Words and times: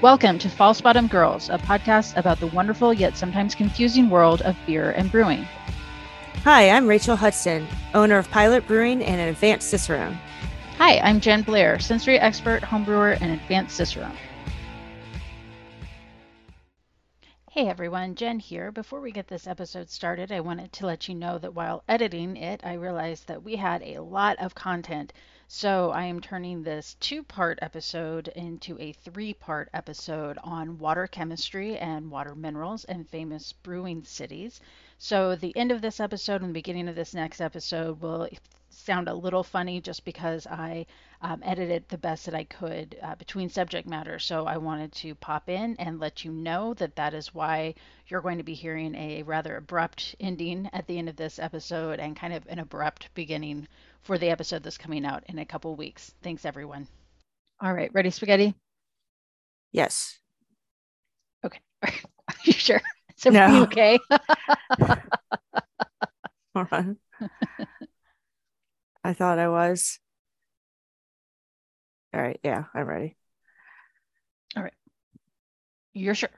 Welcome 0.00 0.38
to 0.38 0.48
False 0.48 0.80
Bottom 0.80 1.08
Girls, 1.08 1.48
a 1.50 1.58
podcast 1.58 2.16
about 2.16 2.38
the 2.38 2.46
wonderful 2.46 2.94
yet 2.94 3.16
sometimes 3.16 3.56
confusing 3.56 4.08
world 4.08 4.42
of 4.42 4.56
beer 4.64 4.92
and 4.92 5.10
brewing. 5.10 5.42
Hi, 6.44 6.70
I'm 6.70 6.86
Rachel 6.86 7.16
Hudson, 7.16 7.66
owner 7.94 8.16
of 8.16 8.30
Pilot 8.30 8.64
Brewing 8.68 9.02
and 9.02 9.20
an 9.20 9.26
advanced 9.26 9.70
Cicerone. 9.70 10.16
Hi, 10.76 11.00
I'm 11.00 11.18
Jen 11.18 11.42
Blair, 11.42 11.80
sensory 11.80 12.16
expert, 12.16 12.62
homebrewer, 12.62 13.20
and 13.20 13.32
advanced 13.32 13.76
Cicerone. 13.76 14.16
Hey 17.50 17.66
everyone, 17.66 18.14
Jen 18.14 18.38
here. 18.38 18.70
Before 18.70 19.00
we 19.00 19.10
get 19.10 19.26
this 19.26 19.48
episode 19.48 19.90
started, 19.90 20.30
I 20.30 20.38
wanted 20.38 20.72
to 20.74 20.86
let 20.86 21.08
you 21.08 21.16
know 21.16 21.38
that 21.38 21.54
while 21.54 21.82
editing 21.88 22.36
it, 22.36 22.60
I 22.62 22.74
realized 22.74 23.26
that 23.26 23.42
we 23.42 23.56
had 23.56 23.82
a 23.82 23.98
lot 23.98 24.38
of 24.38 24.54
content. 24.54 25.12
So 25.50 25.92
I 25.92 26.04
am 26.04 26.20
turning 26.20 26.62
this 26.62 26.94
two 27.00 27.22
part 27.22 27.58
episode 27.62 28.28
into 28.28 28.78
a 28.78 28.92
three 28.92 29.32
part 29.32 29.70
episode 29.72 30.36
on 30.44 30.76
water 30.76 31.06
chemistry 31.06 31.78
and 31.78 32.10
water 32.10 32.34
minerals 32.34 32.84
and 32.84 33.08
famous 33.08 33.54
brewing 33.54 34.04
cities. 34.04 34.60
So 34.98 35.36
the 35.36 35.56
end 35.56 35.72
of 35.72 35.80
this 35.80 36.00
episode 36.00 36.42
and 36.42 36.50
the 36.50 36.52
beginning 36.52 36.86
of 36.86 36.96
this 36.96 37.14
next 37.14 37.40
episode 37.40 38.02
will 38.02 38.28
sound 38.68 39.08
a 39.08 39.14
little 39.14 39.42
funny 39.42 39.80
just 39.80 40.04
because 40.04 40.46
I 40.46 40.84
um, 41.22 41.42
edited 41.42 41.88
the 41.88 41.96
best 41.96 42.26
that 42.26 42.34
I 42.34 42.44
could 42.44 42.98
uh, 43.02 43.14
between 43.14 43.48
subject 43.48 43.88
matter. 43.88 44.18
So 44.18 44.46
I 44.46 44.58
wanted 44.58 44.92
to 44.92 45.14
pop 45.14 45.48
in 45.48 45.76
and 45.78 45.98
let 45.98 46.26
you 46.26 46.30
know 46.30 46.74
that 46.74 46.96
that 46.96 47.14
is 47.14 47.34
why 47.34 47.74
you're 48.06 48.20
going 48.20 48.36
to 48.36 48.44
be 48.44 48.52
hearing 48.52 48.94
a 48.94 49.22
rather 49.22 49.56
abrupt 49.56 50.14
ending 50.20 50.68
at 50.74 50.86
the 50.86 50.98
end 50.98 51.08
of 51.08 51.16
this 51.16 51.38
episode 51.38 52.00
and 52.00 52.14
kind 52.14 52.34
of 52.34 52.46
an 52.48 52.58
abrupt 52.58 53.08
beginning 53.14 53.66
for 54.02 54.18
the 54.18 54.30
episode 54.30 54.62
that's 54.62 54.78
coming 54.78 55.04
out 55.04 55.24
in 55.26 55.38
a 55.38 55.44
couple 55.44 55.74
weeks. 55.76 56.14
Thanks, 56.22 56.44
everyone. 56.44 56.86
All 57.60 57.72
right, 57.72 57.90
ready, 57.92 58.10
spaghetti? 58.10 58.54
Yes. 59.72 60.18
Okay. 61.44 61.60
Are 61.82 61.92
you 62.44 62.52
sure? 62.52 62.80
Is 63.16 63.24
No. 63.26 63.62
okay? 63.64 63.98
Hold 66.54 66.68
on. 66.72 66.96
I 69.04 69.12
thought 69.12 69.38
I 69.38 69.48
was. 69.48 69.98
All 72.14 72.20
right. 72.22 72.38
Yeah, 72.42 72.64
I'm 72.74 72.86
ready. 72.86 73.16
All 74.56 74.62
right. 74.62 74.72
You're 75.92 76.14
sure? 76.14 76.30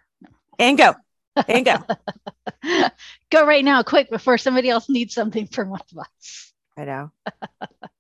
And 0.59 0.77
go. 0.77 0.95
And 1.49 1.65
go. 1.65 1.77
Go 3.31 3.47
right 3.47 3.65
now, 3.65 3.83
quick, 3.83 4.11
before 4.11 4.37
somebody 4.37 4.69
else 4.69 4.89
needs 4.89 5.15
something 5.15 5.47
from 5.47 5.71
one 5.71 5.81
of 5.93 5.99
us. 5.99 6.50
I 6.81 6.85
know. 6.87 7.11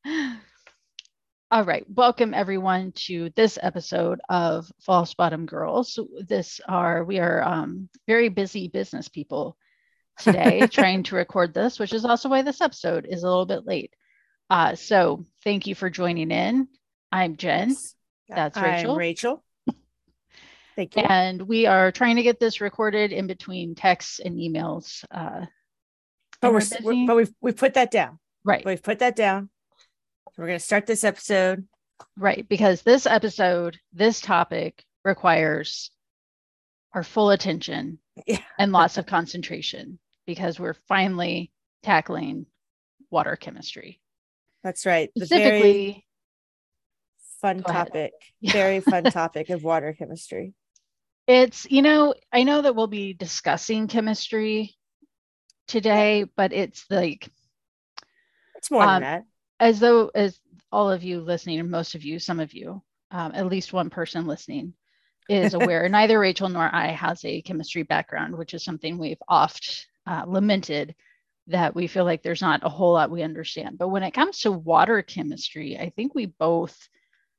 All 1.50 1.64
right, 1.64 1.84
welcome 1.94 2.32
everyone 2.32 2.92
to 2.92 3.28
this 3.36 3.58
episode 3.60 4.22
of 4.30 4.72
False 4.80 5.12
Bottom 5.12 5.44
Girls. 5.44 5.98
This 6.26 6.62
are 6.66 7.04
we 7.04 7.18
are 7.18 7.42
um, 7.42 7.90
very 8.06 8.30
busy 8.30 8.68
business 8.68 9.06
people 9.08 9.58
today, 10.18 10.66
trying 10.72 11.02
to 11.02 11.16
record 11.16 11.52
this, 11.52 11.78
which 11.78 11.92
is 11.92 12.06
also 12.06 12.30
why 12.30 12.40
this 12.40 12.62
episode 12.62 13.06
is 13.06 13.22
a 13.22 13.28
little 13.28 13.44
bit 13.44 13.66
late. 13.66 13.92
Uh, 14.48 14.74
so 14.76 15.26
thank 15.44 15.66
you 15.66 15.74
for 15.74 15.90
joining 15.90 16.30
in. 16.30 16.66
I'm 17.12 17.36
Jen, 17.36 17.76
That's 18.30 18.56
Rachel. 18.56 18.92
I'm 18.92 18.98
Rachel. 18.98 19.44
Thank 20.76 20.96
you. 20.96 21.02
and 21.02 21.42
we 21.42 21.66
are 21.66 21.92
trying 21.92 22.16
to 22.16 22.22
get 22.22 22.40
this 22.40 22.62
recorded 22.62 23.12
in 23.12 23.26
between 23.26 23.74
texts 23.74 24.20
and 24.24 24.38
emails. 24.38 25.04
Uh, 25.10 25.44
but 26.40 26.54
we're, 26.54 26.62
we're, 26.82 27.06
but 27.06 27.16
we've 27.16 27.34
we 27.42 27.52
put 27.52 27.74
that 27.74 27.90
down. 27.90 28.18
Right. 28.44 28.64
We've 28.64 28.82
put 28.82 29.00
that 29.00 29.16
down. 29.16 29.50
We're 30.36 30.46
gonna 30.46 30.58
start 30.60 30.86
this 30.86 31.04
episode. 31.04 31.66
Right, 32.16 32.48
because 32.48 32.82
this 32.82 33.06
episode, 33.06 33.78
this 33.92 34.20
topic 34.20 34.84
requires 35.04 35.90
our 36.94 37.02
full 37.04 37.30
attention 37.30 37.98
Yeah. 38.26 38.38
and 38.58 38.72
lots 38.72 38.96
of 38.96 39.06
concentration 39.06 39.98
because 40.26 40.58
we're 40.58 40.76
finally 40.88 41.52
tackling 41.82 42.46
water 43.10 43.36
chemistry. 43.36 44.00
That's 44.64 44.86
right. 44.86 45.10
The 45.14 45.26
very 45.26 45.42
Specifically, 45.42 46.06
fun 47.40 47.62
topic. 47.62 48.12
Yeah. 48.40 48.52
Very 48.52 48.80
fun 48.80 49.04
topic 49.10 49.50
of 49.50 49.62
water 49.62 49.92
chemistry. 49.92 50.54
it's, 51.26 51.70
you 51.70 51.82
know, 51.82 52.14
I 52.32 52.42
know 52.44 52.62
that 52.62 52.74
we'll 52.74 52.86
be 52.86 53.12
discussing 53.12 53.88
chemistry 53.88 54.74
today, 55.68 56.24
but 56.36 56.52
it's 56.52 56.84
like 56.90 57.30
It's 58.60 58.70
more 58.70 58.86
Um, 58.86 58.94
than 58.94 59.00
that. 59.00 59.26
as 59.60 59.80
though 59.80 60.10
as 60.14 60.40
all 60.72 60.90
of 60.90 61.02
you 61.02 61.20
listening, 61.20 61.60
and 61.60 61.70
most 61.70 61.94
of 61.94 62.04
you, 62.04 62.18
some 62.18 62.40
of 62.40 62.54
you, 62.54 62.82
um, 63.10 63.32
at 63.34 63.46
least 63.48 63.72
one 63.72 63.90
person 63.90 64.26
listening, 64.26 64.74
is 65.28 65.54
aware. 65.54 65.88
neither 65.88 66.18
Rachel 66.20 66.48
nor 66.48 66.74
I 66.74 66.88
has 66.88 67.24
a 67.24 67.42
chemistry 67.42 67.82
background, 67.82 68.36
which 68.36 68.54
is 68.54 68.64
something 68.64 68.98
we've 68.98 69.22
oft 69.28 69.86
uh, 70.06 70.24
lamented 70.26 70.94
that 71.48 71.74
we 71.74 71.86
feel 71.88 72.04
like 72.04 72.22
there's 72.22 72.42
not 72.42 72.64
a 72.64 72.68
whole 72.68 72.92
lot 72.94 73.10
we 73.10 73.22
understand. 73.22 73.78
But 73.78 73.88
when 73.88 74.02
it 74.04 74.12
comes 74.12 74.40
to 74.40 74.52
water 74.52 75.02
chemistry, 75.02 75.78
I 75.78 75.90
think 75.90 76.14
we 76.14 76.26
both 76.26 76.88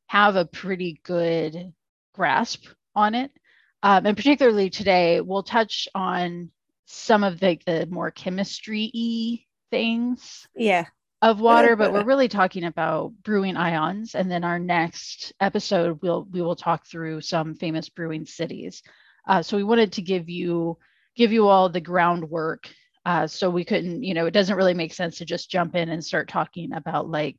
have 0.08 0.36
a 0.36 0.46
pretty 0.46 1.00
good 1.04 1.74
grasp 2.14 2.66
on 2.96 3.16
it. 3.16 3.32
Um, 3.84 4.06
and 4.06 4.18
particularly 4.18 4.70
today, 4.70 5.22
we'll 5.22 5.44
touch 5.44 5.88
on 5.96 6.52
some 6.86 7.24
of 7.24 7.40
the, 7.40 7.60
the 7.66 7.88
more 7.88 8.12
chemistry-y 8.12 9.46
things 9.72 10.48
Yeah. 10.56 10.86
Of 11.22 11.40
water, 11.42 11.76
but 11.76 11.94
we're 11.94 12.04
really 12.04 12.28
talking 12.28 12.64
about 12.64 13.14
brewing 13.24 13.58
ions. 13.58 14.16
And 14.16 14.30
then 14.30 14.44
our 14.44 14.60
next 14.60 15.34
episode, 15.40 16.00
we'll 16.02 16.28
we 16.32 16.42
will 16.42 16.56
talk 16.56 16.86
through 16.86 17.22
some 17.22 17.56
famous 17.56 17.90
brewing 17.90 18.26
cities. 18.26 18.82
Uh, 19.28 19.42
so 19.42 19.58
we 19.58 19.64
wanted 19.64 19.94
to 19.94 20.02
give 20.02 20.30
you 20.30 20.78
give 21.16 21.32
you 21.32 21.48
all 21.48 21.70
the 21.70 21.82
groundwork. 21.82 22.70
Uh, 23.06 23.26
so 23.28 23.50
we 23.50 23.66
couldn't, 23.66 24.04
you 24.04 24.14
know, 24.14 24.28
it 24.28 24.32
doesn't 24.32 24.58
really 24.58 24.76
make 24.76 24.94
sense 24.94 25.18
to 25.18 25.26
just 25.26 25.50
jump 25.50 25.76
in 25.76 25.90
and 25.90 26.04
start 26.04 26.28
talking 26.28 26.74
about 26.74 27.10
like 27.10 27.38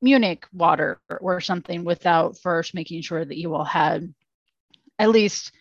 Munich 0.00 0.46
water 0.52 1.00
or, 1.10 1.18
or 1.18 1.40
something 1.40 1.84
without 1.84 2.38
first 2.38 2.74
making 2.74 3.02
sure 3.02 3.24
that 3.24 3.38
you 3.38 3.54
all 3.54 3.64
had 3.64 4.12
at 4.98 5.10
least 5.10 5.52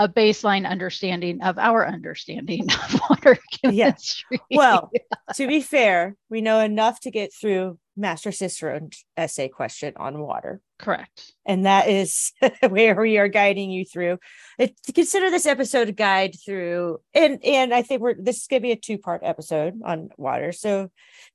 a 0.00 0.08
baseline 0.08 0.66
understanding 0.66 1.42
of 1.42 1.58
our 1.58 1.86
understanding 1.86 2.66
of 2.72 3.00
water 3.10 3.38
Yeah. 3.62 3.90
chemistry. 3.92 4.40
Well, 4.50 4.90
to 5.34 5.46
be 5.46 5.60
fair, 5.60 6.16
we 6.30 6.40
know 6.40 6.60
enough 6.60 7.00
to 7.00 7.10
get 7.10 7.34
through 7.34 7.78
Master 7.96 8.30
Cicerone's 8.30 9.04
essay 9.16 9.48
question 9.48 9.92
on 9.96 10.18
water. 10.20 10.62
correct. 10.78 11.34
And 11.44 11.66
that 11.66 11.88
is 11.88 12.32
where 12.68 12.98
we 12.98 13.18
are 13.18 13.28
guiding 13.28 13.70
you 13.70 13.84
through. 13.84 14.18
It, 14.58 14.74
consider 14.94 15.30
this 15.30 15.44
episode 15.44 15.90
a 15.90 15.92
guide 15.92 16.34
through, 16.44 17.00
and 17.12 17.44
and 17.44 17.74
I 17.74 17.82
think 17.82 18.00
we're 18.00 18.14
this 18.14 18.38
is 18.40 18.46
going 18.46 18.62
to 18.62 18.66
be 18.66 18.72
a 18.72 18.76
two 18.76 18.96
part 18.96 19.20
episode 19.22 19.80
on 19.84 20.08
water. 20.16 20.52
So 20.52 20.90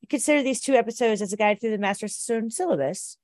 consider 0.09 0.41
these 0.41 0.61
two 0.61 0.73
episodes 0.73 1.21
as 1.21 1.33
a 1.33 1.37
guide 1.37 1.61
through 1.61 1.71
the 1.71 1.77
Master 1.77 2.07
Cicerone 2.07 2.49
syllabus 2.49 3.17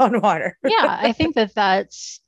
on 0.00 0.20
water. 0.20 0.58
yeah 0.64 0.98
i 1.00 1.12
think 1.12 1.36
that 1.36 1.54
that's 1.54 2.20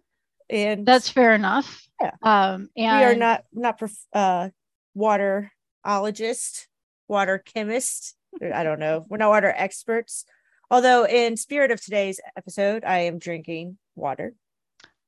and 0.48 0.86
that's 0.86 1.08
fair 1.10 1.34
enough 1.34 1.82
Yeah. 2.00 2.12
um 2.22 2.68
we 2.76 2.84
are 2.86 3.14
not 3.14 3.44
not 3.52 3.78
prof- 3.78 4.06
uh 4.12 4.48
waterologist, 4.96 6.66
water 7.08 7.38
chemist. 7.38 8.16
I 8.42 8.62
don't 8.64 8.80
know. 8.80 9.04
We're 9.08 9.18
not 9.18 9.30
water 9.30 9.52
experts. 9.54 10.24
Although, 10.70 11.04
in 11.04 11.36
spirit 11.36 11.70
of 11.72 11.82
today's 11.82 12.20
episode, 12.36 12.84
I 12.84 13.00
am 13.00 13.18
drinking 13.18 13.76
water, 13.96 14.34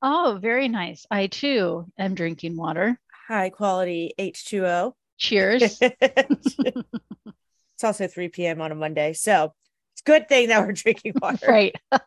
oh 0.01 0.37
very 0.41 0.67
nice 0.67 1.05
i 1.09 1.27
too 1.27 1.85
am 1.97 2.13
drinking 2.13 2.57
water 2.57 2.99
high 3.27 3.49
quality 3.49 4.13
H2O. 4.19 4.93
cheers 5.17 5.79
it's 5.81 7.83
also 7.83 8.07
3 8.07 8.27
p.m. 8.29 8.61
on 8.61 8.71
a 8.71 8.75
Monday. 8.75 9.13
So 9.13 9.53
it's 9.93 10.01
a 10.01 10.05
good 10.05 10.29
thing 10.29 10.49
that 10.49 10.61
we're 10.65 10.73
drinking 10.73 11.13
water 11.21 11.47
right 11.47 11.75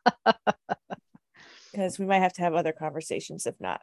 because 1.73 1.99
we 1.99 2.07
might 2.07 2.21
have 2.21 2.33
to 2.35 2.43
have 2.43 2.55
other 2.55 2.73
conversations 2.73 3.47
if 3.47 3.55
not. 3.61 3.81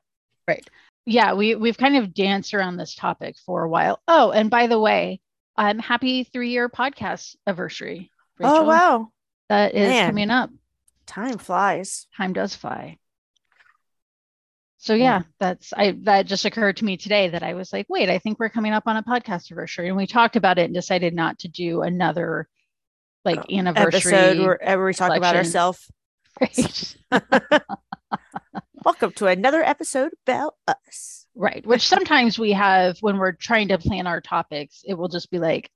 Yeah 1.05 1.33
we 1.33 1.55
we've 1.55 1.77
kind 1.77 1.97
of 1.97 2.13
danced 2.13 2.53
around 2.53 2.77
this 2.77 2.95
topic 2.95 3.35
for 3.45 3.63
a 3.63 3.69
while 3.69 3.99
oh 4.07 4.31
and 4.31 4.49
by 4.49 4.67
the 4.67 4.79
way 4.79 5.19
i'm 5.57 5.79
happy 5.79 6.23
three 6.23 6.49
year 6.49 6.69
podcast 6.69 7.35
anniversary 7.47 8.09
Oh, 8.41 8.63
wow. 8.63 9.09
that 9.49 9.75
is 9.75 9.89
Man. 9.89 10.09
coming 10.09 10.29
up 10.31 10.49
Time 11.05 11.37
flies. 11.37 12.07
time 12.17 12.33
does 12.33 12.55
fly 12.55 12.97
so 14.77 14.93
yeah 14.93 15.21
that's 15.39 15.71
i 15.73 15.91
that 16.03 16.25
just 16.25 16.45
occurred 16.45 16.77
to 16.77 16.85
me 16.85 16.97
today 16.97 17.29
that 17.29 17.43
i 17.43 17.53
was 17.53 17.71
like 17.71 17.85
wait 17.89 18.09
i 18.09 18.17
think 18.19 18.39
we're 18.39 18.49
coming 18.49 18.73
up 18.73 18.83
on 18.85 18.97
a 18.97 19.03
podcast 19.03 19.49
anniversary 19.51 19.87
and 19.87 19.95
we 19.97 20.07
talked 20.07 20.35
about 20.35 20.57
it 20.57 20.65
and 20.65 20.73
decided 20.73 21.13
not 21.13 21.39
to 21.39 21.47
do 21.47 21.81
another 21.81 22.47
like 23.25 23.39
oh, 23.39 23.55
anniversary 23.55 24.13
Episode 24.13 24.45
where 24.45 24.85
we 24.85 24.93
talk 24.93 25.15
about 25.15 25.35
ourselves. 25.37 25.89
right 26.41 26.95
Welcome 28.83 29.11
to 29.13 29.27
another 29.27 29.63
episode 29.63 30.11
about 30.25 30.55
us. 30.67 31.25
right 31.35 31.65
which 31.65 31.87
sometimes 31.87 32.37
we 32.37 32.51
have 32.51 32.97
when 33.01 33.17
we're 33.17 33.31
trying 33.31 33.69
to 33.69 33.77
plan 33.77 34.05
our 34.07 34.21
topics 34.21 34.83
it 34.85 34.93
will 34.95 35.07
just 35.07 35.31
be 35.31 35.39
like 35.39 35.69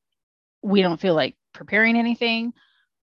we 0.61 0.81
don't 0.81 0.99
feel 0.99 1.15
like 1.15 1.35
preparing 1.53 1.97
anything 1.97 2.53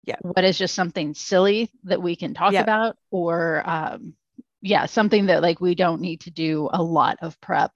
Yeah. 0.05 0.17
what 0.21 0.45
is 0.45 0.59
just 0.59 0.75
something 0.75 1.15
silly 1.15 1.71
that 1.85 2.03
we 2.03 2.17
can 2.17 2.35
talk 2.35 2.53
Yeah. 2.53 2.63
about 2.63 2.97
or 3.11 3.63
um 3.69 4.15
yeah, 4.61 4.87
something 4.87 5.27
that 5.27 5.43
like 5.43 5.61
we 5.61 5.75
don't 5.75 6.01
need 6.01 6.21
to 6.23 6.31
do 6.31 6.71
a 6.73 6.83
lot 6.83 7.19
of 7.21 7.39
prep 7.43 7.73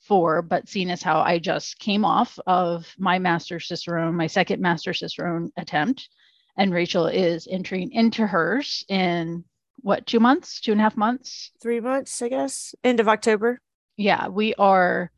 for, 0.00 0.42
but 0.42 0.68
seeing 0.68 0.90
as 0.90 1.02
how 1.02 1.20
I 1.20 1.38
just 1.38 1.78
came 1.78 2.04
off 2.04 2.38
of 2.46 2.86
my 2.98 3.18
master 3.18 3.58
cicerone, 3.58 4.14
my 4.14 4.26
second 4.26 4.60
master 4.60 4.92
cicerone 4.92 5.50
attempt, 5.56 6.10
and 6.58 6.74
Rachel 6.74 7.06
is 7.06 7.48
entering 7.50 7.90
into 7.92 8.26
hers 8.26 8.84
in 8.90 9.44
what 9.80 10.06
two 10.06 10.20
months, 10.20 10.60
two 10.60 10.72
and 10.72 10.80
a 10.80 10.84
half 10.84 10.96
months, 10.96 11.50
three 11.62 11.80
months, 11.80 12.20
I 12.22 12.28
guess, 12.28 12.74
end 12.82 13.00
of 13.00 13.08
October. 13.08 13.60
Yeah, 13.96 14.28
we 14.28 14.54
are 14.54 15.10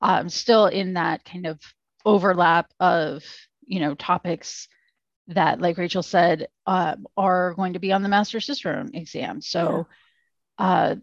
um, 0.00 0.28
still 0.28 0.66
in 0.66 0.94
that 0.94 1.24
kind 1.24 1.46
of 1.46 1.60
overlap 2.04 2.72
of 2.80 3.24
you 3.64 3.80
know 3.80 3.94
topics 3.94 4.68
that, 5.28 5.60
like 5.60 5.78
Rachel 5.78 6.02
said, 6.02 6.48
uh, 6.66 6.96
are 7.16 7.54
going 7.54 7.74
to 7.74 7.78
be 7.78 7.92
on 7.92 8.02
the 8.02 8.08
master 8.08 8.40
cicerone 8.40 8.94
exam. 8.94 9.40
So, 9.40 9.86
yeah. 10.58 10.66
uh, 10.66 10.94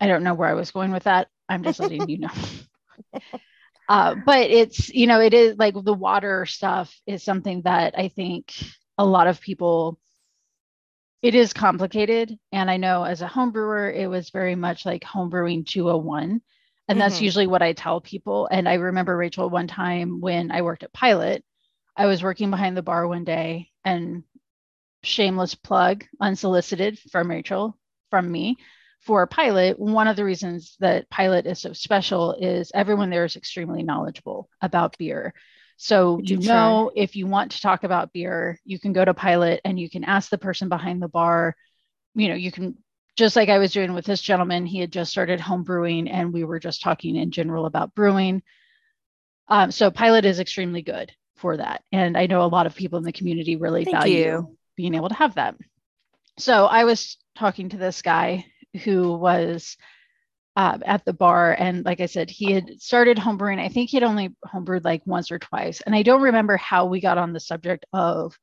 I 0.00 0.06
don't 0.06 0.24
know 0.24 0.34
where 0.34 0.48
I 0.48 0.54
was 0.54 0.70
going 0.70 0.92
with 0.92 1.04
that. 1.04 1.28
I'm 1.48 1.62
just 1.62 1.80
letting 1.80 2.08
you 2.08 2.18
know. 2.18 3.20
Uh, 3.88 4.14
but 4.24 4.50
it's 4.50 4.88
you 4.90 5.06
know 5.06 5.20
it 5.20 5.34
is 5.34 5.56
like 5.58 5.74
the 5.74 5.92
water 5.92 6.46
stuff 6.46 6.94
is 7.06 7.22
something 7.22 7.62
that 7.62 7.98
I 7.98 8.08
think 8.08 8.54
a 8.96 9.04
lot 9.04 9.26
of 9.26 9.40
people 9.40 9.98
it 11.22 11.34
is 11.34 11.52
complicated. 11.52 12.36
And 12.52 12.70
i 12.70 12.76
know 12.76 13.04
as 13.04 13.22
a 13.22 13.28
home 13.28 13.52
brewer 13.52 13.90
it 13.90 14.08
was 14.08 14.30
very 14.30 14.54
much 14.54 14.84
like 14.84 15.02
homebrewing 15.02 15.66
201 15.66 16.22
and 16.22 16.40
mm-hmm. 16.40 16.98
that's 16.98 17.20
usually 17.20 17.46
what 17.46 17.62
i 17.62 17.72
tell 17.72 18.00
people. 18.00 18.48
And 18.50 18.68
i 18.68 18.74
remember 18.74 19.16
rachel 19.16 19.48
one 19.48 19.68
time 19.68 20.20
when 20.20 20.50
i 20.50 20.62
worked 20.62 20.82
at 20.82 20.92
pilot 20.92 21.44
i 21.96 22.06
was 22.06 22.22
working 22.22 22.50
behind 22.50 22.76
the 22.76 22.82
bar 22.82 23.06
one 23.06 23.24
day 23.24 23.70
and 23.84 24.24
shameless 25.04 25.54
plug 25.54 26.04
unsolicited 26.20 26.98
from 27.10 27.28
rachel 27.28 27.76
from 28.10 28.30
me 28.30 28.56
for 29.02 29.26
pilot. 29.26 29.78
One 29.78 30.06
of 30.06 30.16
the 30.16 30.24
reasons 30.24 30.76
that 30.80 31.10
pilot 31.10 31.46
is 31.46 31.60
so 31.60 31.72
special 31.72 32.34
is 32.34 32.70
everyone 32.74 33.10
there 33.10 33.24
is 33.24 33.36
extremely 33.36 33.82
knowledgeable 33.82 34.48
about 34.60 34.96
beer 34.96 35.34
so 35.82 36.20
you 36.22 36.38
know, 36.38 36.92
if 36.94 37.16
you 37.16 37.26
want 37.26 37.50
to 37.50 37.60
talk 37.60 37.82
about 37.82 38.12
beer, 38.12 38.56
you 38.64 38.78
can 38.78 38.92
go 38.92 39.04
to 39.04 39.12
Pilot 39.14 39.62
and 39.64 39.80
you 39.80 39.90
can 39.90 40.04
ask 40.04 40.30
the 40.30 40.38
person 40.38 40.68
behind 40.68 41.02
the 41.02 41.08
bar. 41.08 41.56
You 42.14 42.28
know, 42.28 42.36
you 42.36 42.52
can 42.52 42.76
just 43.16 43.34
like 43.34 43.48
I 43.48 43.58
was 43.58 43.72
doing 43.72 43.92
with 43.92 44.04
this 44.04 44.22
gentleman, 44.22 44.64
he 44.64 44.78
had 44.78 44.92
just 44.92 45.10
started 45.10 45.40
home 45.40 45.64
brewing 45.64 46.08
and 46.08 46.32
we 46.32 46.44
were 46.44 46.60
just 46.60 46.82
talking 46.82 47.16
in 47.16 47.32
general 47.32 47.66
about 47.66 47.96
brewing. 47.96 48.44
Um, 49.48 49.72
so 49.72 49.90
Pilot 49.90 50.24
is 50.24 50.38
extremely 50.38 50.82
good 50.82 51.10
for 51.34 51.56
that. 51.56 51.82
And 51.90 52.16
I 52.16 52.26
know 52.26 52.44
a 52.44 52.46
lot 52.46 52.66
of 52.66 52.76
people 52.76 52.98
in 52.98 53.04
the 53.04 53.10
community 53.10 53.56
really 53.56 53.84
Thank 53.84 53.96
value 53.96 54.24
you. 54.24 54.56
being 54.76 54.94
able 54.94 55.08
to 55.08 55.16
have 55.16 55.34
that. 55.34 55.56
So 56.38 56.66
I 56.66 56.84
was 56.84 57.18
talking 57.34 57.70
to 57.70 57.76
this 57.76 58.02
guy 58.02 58.46
who 58.84 59.14
was 59.14 59.76
uh, 60.56 60.78
at 60.84 61.04
the 61.04 61.12
bar. 61.12 61.56
And 61.58 61.84
like 61.84 62.00
I 62.00 62.06
said, 62.06 62.30
he 62.30 62.52
had 62.52 62.80
started 62.80 63.16
homebrewing. 63.16 63.58
I 63.58 63.68
think 63.68 63.90
he'd 63.90 64.02
only 64.02 64.30
homebrewed 64.46 64.84
like 64.84 65.02
once 65.06 65.30
or 65.30 65.38
twice. 65.38 65.80
And 65.80 65.94
I 65.94 66.02
don't 66.02 66.22
remember 66.22 66.56
how 66.56 66.86
we 66.86 67.00
got 67.00 67.18
on 67.18 67.32
the 67.32 67.40
subject 67.40 67.86
of 67.92 68.36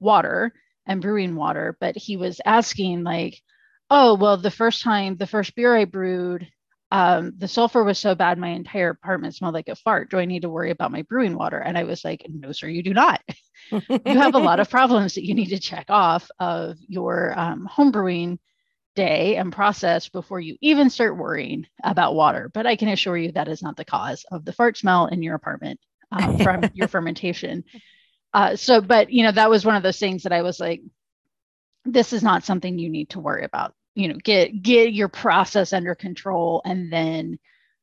water 0.00 0.52
and 0.86 1.02
brewing 1.02 1.34
water, 1.34 1.76
but 1.80 1.96
he 1.96 2.16
was 2.16 2.40
asking, 2.44 3.02
like, 3.02 3.40
oh, 3.90 4.14
well, 4.14 4.36
the 4.36 4.50
first 4.50 4.82
time, 4.82 5.16
the 5.16 5.26
first 5.26 5.54
beer 5.54 5.76
I 5.76 5.84
brewed, 5.84 6.48
um, 6.90 7.32
the 7.36 7.48
sulfur 7.48 7.84
was 7.84 7.98
so 7.98 8.14
bad, 8.14 8.38
my 8.38 8.48
entire 8.48 8.90
apartment 8.90 9.34
smelled 9.34 9.54
like 9.54 9.68
a 9.68 9.76
fart. 9.76 10.10
Do 10.10 10.18
I 10.18 10.24
need 10.24 10.42
to 10.42 10.48
worry 10.48 10.70
about 10.70 10.92
my 10.92 11.02
brewing 11.02 11.36
water? 11.36 11.58
And 11.58 11.76
I 11.76 11.84
was 11.84 12.04
like, 12.04 12.24
no, 12.28 12.52
sir, 12.52 12.68
you 12.68 12.82
do 12.82 12.94
not. 12.94 13.20
you 13.70 13.82
have 14.06 14.34
a 14.34 14.38
lot 14.38 14.60
of 14.60 14.70
problems 14.70 15.14
that 15.14 15.26
you 15.26 15.34
need 15.34 15.48
to 15.48 15.58
check 15.58 15.86
off 15.88 16.30
of 16.38 16.78
your 16.86 17.38
um, 17.38 17.68
homebrewing 17.70 18.38
day 18.98 19.36
and 19.36 19.52
process 19.52 20.08
before 20.08 20.40
you 20.40 20.56
even 20.60 20.90
start 20.90 21.16
worrying 21.16 21.64
about 21.84 22.16
water. 22.16 22.50
But 22.52 22.66
I 22.66 22.74
can 22.74 22.88
assure 22.88 23.16
you 23.16 23.30
that 23.32 23.46
is 23.46 23.62
not 23.62 23.76
the 23.76 23.84
cause 23.84 24.26
of 24.32 24.44
the 24.44 24.52
fart 24.52 24.76
smell 24.76 25.06
in 25.06 25.22
your 25.22 25.36
apartment 25.36 25.78
um, 26.10 26.36
from 26.38 26.64
your 26.74 26.88
fermentation. 26.88 27.62
Uh, 28.34 28.56
so, 28.56 28.80
but 28.80 29.12
you 29.12 29.22
know, 29.22 29.30
that 29.30 29.50
was 29.50 29.64
one 29.64 29.76
of 29.76 29.84
those 29.84 30.00
things 30.00 30.24
that 30.24 30.32
I 30.32 30.42
was 30.42 30.58
like, 30.58 30.82
this 31.84 32.12
is 32.12 32.24
not 32.24 32.42
something 32.42 32.76
you 32.76 32.90
need 32.90 33.10
to 33.10 33.20
worry 33.20 33.44
about. 33.44 33.72
You 33.94 34.08
know, 34.08 34.16
get 34.16 34.62
get 34.62 34.92
your 34.92 35.08
process 35.08 35.72
under 35.72 35.94
control, 35.94 36.60
and 36.64 36.92
then 36.92 37.38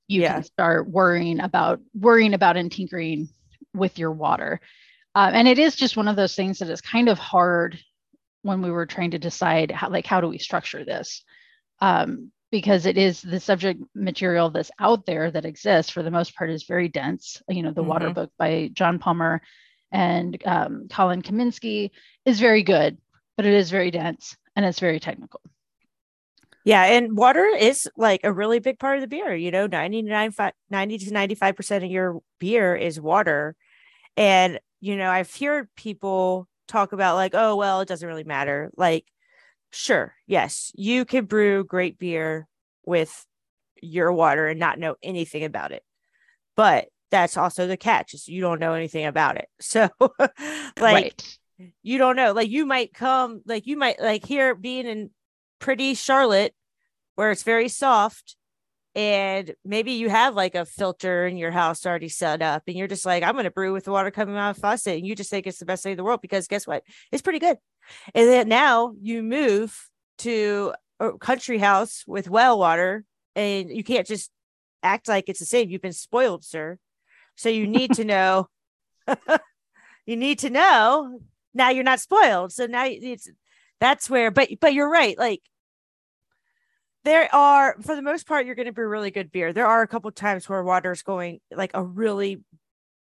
you 0.09 0.21
yeah. 0.21 0.33
can 0.33 0.43
start 0.43 0.89
worrying 0.89 1.39
about 1.39 1.79
worrying 1.93 2.33
about 2.33 2.57
and 2.57 2.69
tinkering 2.69 3.29
with 3.73 3.97
your 3.97 4.11
water. 4.11 4.59
Uh, 5.15 5.31
and 5.33 5.47
it 5.47 5.59
is 5.59 5.77
just 5.77 5.95
one 5.95 6.09
of 6.09 6.17
those 6.17 6.35
things 6.35 6.59
that 6.59 6.69
is 6.69 6.81
kind 6.81 7.07
of 7.07 7.17
hard 7.17 7.79
when 8.45 8.61
we 8.61 8.69
were 8.69 8.85
trying 8.85 9.11
to 9.11 9.17
decide 9.17 9.71
how 9.71 9.89
like 9.89 10.05
how 10.05 10.21
do 10.21 10.27
we 10.27 10.37
structure 10.37 10.85
this? 10.85 11.23
Um, 11.79 12.31
because 12.51 12.85
it 12.85 12.95
is 12.95 13.21
the 13.21 13.39
subject 13.39 13.81
material 13.95 14.51
that's 14.51 14.69
out 14.79 15.05
there 15.07 15.31
that 15.31 15.45
exists 15.45 15.91
for 15.91 16.03
the 16.03 16.11
most 16.11 16.35
part 16.35 16.51
is 16.51 16.63
very 16.63 16.87
dense. 16.87 17.41
You 17.49 17.63
know 17.63 17.71
the 17.71 17.81
mm-hmm. 17.81 17.89
water 17.89 18.09
book 18.11 18.31
by 18.37 18.69
john 18.71 18.99
palmer 18.99 19.41
and 19.91 20.41
um, 20.45 20.87
colin 20.91 21.23
kaminski 21.23 21.89
is 22.25 22.39
very 22.39 22.61
good 22.61 22.97
but 23.35 23.45
it 23.45 23.53
is 23.53 23.71
very 23.71 23.91
dense 23.91 24.37
and 24.55 24.63
it's 24.63 24.79
very 24.79 24.99
technical. 24.99 25.41
Yeah 26.65 26.83
and 26.83 27.17
water 27.17 27.45
is 27.45 27.89
like 27.97 28.21
a 28.23 28.31
really 28.31 28.59
big 28.59 28.77
part 28.77 28.97
of 28.97 29.01
the 29.01 29.07
beer. 29.07 29.35
You 29.35 29.49
know 29.49 29.65
99 29.65 30.33
90 30.69 30.97
to 30.99 31.11
95 31.11 31.55
percent 31.55 31.83
of 31.83 31.89
your 31.89 32.21
beer 32.39 32.75
is 32.75 33.01
water. 33.01 33.55
And 34.15 34.59
you 34.81 34.95
know 34.95 35.09
i've 35.09 35.35
heard 35.35 35.67
people 35.75 36.47
talk 36.67 36.93
about 36.93 37.15
like, 37.15 37.33
oh, 37.33 37.55
well, 37.55 37.81
it 37.81 37.87
doesn't 37.87 38.07
really 38.07 38.23
matter. 38.23 38.71
Like, 38.75 39.05
sure, 39.71 40.13
yes, 40.27 40.71
you 40.75 41.05
can 41.05 41.25
brew 41.25 41.63
great 41.63 41.97
beer 41.99 42.47
with 42.85 43.25
your 43.81 44.11
water 44.11 44.47
and 44.47 44.59
not 44.59 44.79
know 44.79 44.95
anything 45.03 45.43
about 45.43 45.71
it. 45.71 45.83
But 46.55 46.87
that's 47.11 47.37
also 47.37 47.67
the 47.67 47.77
catch 47.77 48.13
is 48.13 48.27
you 48.27 48.41
don't 48.41 48.59
know 48.59 48.73
anything 48.73 49.05
about 49.05 49.37
it. 49.37 49.47
So 49.61 49.89
like 49.99 50.77
right. 50.79 51.37
you 51.83 51.97
don't 51.97 52.15
know. 52.15 52.33
Like 52.33 52.49
you 52.49 52.65
might 52.65 52.93
come, 52.93 53.41
like 53.45 53.67
you 53.67 53.77
might 53.77 53.99
like 53.99 54.25
here 54.25 54.55
being 54.55 54.85
in 54.85 55.09
pretty 55.59 55.93
Charlotte 55.93 56.53
where 57.15 57.31
it's 57.31 57.43
very 57.43 57.69
soft 57.69 58.35
and 58.95 59.53
maybe 59.65 59.93
you 59.93 60.09
have 60.09 60.35
like 60.35 60.55
a 60.55 60.65
filter 60.65 61.27
in 61.27 61.37
your 61.37 61.51
house 61.51 61.85
already 61.85 62.09
set 62.09 62.41
up 62.41 62.63
and 62.67 62.77
you're 62.77 62.87
just 62.87 63.05
like 63.05 63.23
i'm 63.23 63.33
going 63.33 63.43
to 63.43 63.51
brew 63.51 63.73
with 63.73 63.83
the 63.83 63.91
water 63.91 64.09
coming 64.09 64.35
out 64.37 64.51
of 64.51 64.57
faucet 64.57 64.97
and 64.97 65.05
you 65.05 65.15
just 65.15 65.29
think 65.29 65.45
it's 65.47 65.59
the 65.59 65.65
best 65.65 65.83
thing 65.83 65.91
in 65.91 65.97
the 65.97 66.03
world 66.03 66.21
because 66.21 66.47
guess 66.47 66.67
what? 66.67 66.83
It's 67.11 67.21
pretty 67.21 67.39
good. 67.39 67.57
And 68.13 68.27
then 68.27 68.47
now 68.47 68.93
you 68.99 69.21
move 69.23 69.89
to 70.19 70.73
a 70.99 71.17
country 71.17 71.57
house 71.57 72.03
with 72.07 72.29
well 72.29 72.57
water 72.57 73.03
and 73.35 73.69
you 73.69 73.83
can't 73.83 74.07
just 74.07 74.31
act 74.81 75.07
like 75.07 75.25
it's 75.27 75.39
the 75.39 75.45
same. 75.45 75.69
You've 75.69 75.81
been 75.81 75.93
spoiled 75.93 76.43
sir. 76.43 76.77
So 77.35 77.49
you 77.49 77.67
need 77.67 77.93
to 77.93 78.05
know 78.05 78.47
you 80.05 80.15
need 80.15 80.39
to 80.39 80.49
know 80.49 81.19
now 81.53 81.69
you're 81.69 81.83
not 81.83 81.99
spoiled. 81.99 82.51
So 82.51 82.65
now 82.65 82.85
it's 82.87 83.29
that's 83.79 84.09
where 84.09 84.31
but 84.31 84.49
but 84.61 84.73
you're 84.73 84.89
right 84.89 85.17
like 85.17 85.41
there 87.05 87.33
are 87.33 87.77
for 87.81 87.95
the 87.95 88.01
most 88.01 88.27
part 88.27 88.45
you're 88.45 88.55
going 88.55 88.65
to 88.65 88.73
be 88.73 88.81
really 88.81 89.11
good 89.11 89.31
beer. 89.31 89.53
There 89.53 89.67
are 89.67 89.81
a 89.83 89.87
couple 89.87 90.11
times 90.11 90.49
where 90.49 90.63
water 90.63 90.91
is 90.91 91.03
going 91.03 91.39
like 91.55 91.71
a 91.73 91.83
really 91.83 92.41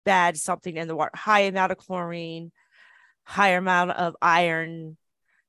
bad 0.06 0.38
something 0.38 0.78
in 0.78 0.88
the 0.88 0.96
water 0.96 1.12
high 1.14 1.42
amount 1.42 1.74
of 1.74 1.78
chlorine 1.78 2.52
higher 3.26 3.58
amount 3.58 3.92
of 3.92 4.16
iron 4.22 4.96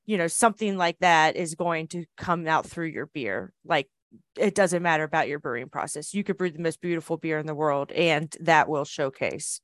you 0.04 0.18
know 0.18 0.26
something 0.26 0.76
like 0.76 0.98
that 0.98 1.36
is 1.36 1.54
going 1.54 1.86
to 1.86 2.04
come 2.16 2.48
out 2.48 2.66
through 2.66 2.86
your 2.86 3.06
beer. 3.06 3.52
Like 3.64 3.88
it 4.36 4.54
doesn't 4.54 4.82
matter 4.82 5.04
about 5.04 5.28
your 5.28 5.38
brewing 5.38 5.68
process. 5.68 6.14
You 6.14 6.24
could 6.24 6.38
brew 6.38 6.50
the 6.50 6.58
most 6.58 6.80
beautiful 6.80 7.18
beer 7.18 7.38
in 7.38 7.46
the 7.46 7.54
world 7.54 7.92
and 7.92 8.34
that 8.40 8.68
will 8.68 8.86
showcase. 8.86 9.60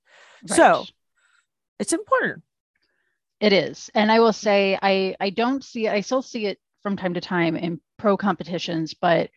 Right. 0.49 0.57
so 0.57 0.85
it's 1.81 1.95
important. 1.95 2.45
It 3.41 3.55
is. 3.55 3.91
And 3.95 4.12
i 4.12 4.21
will 4.21 4.35
say 4.35 4.79
i 4.81 5.17
i 5.19 5.31
don't 5.31 5.64
see 5.64 5.88
i 5.88 6.03
still 6.03 6.23
see 6.23 6.47
it 6.47 6.59
from 6.85 6.97
time 6.97 7.14
to 7.14 7.21
time 7.21 7.57
in 7.57 7.81
pro 7.99 8.17
competitions, 8.17 8.95
but 8.95 9.31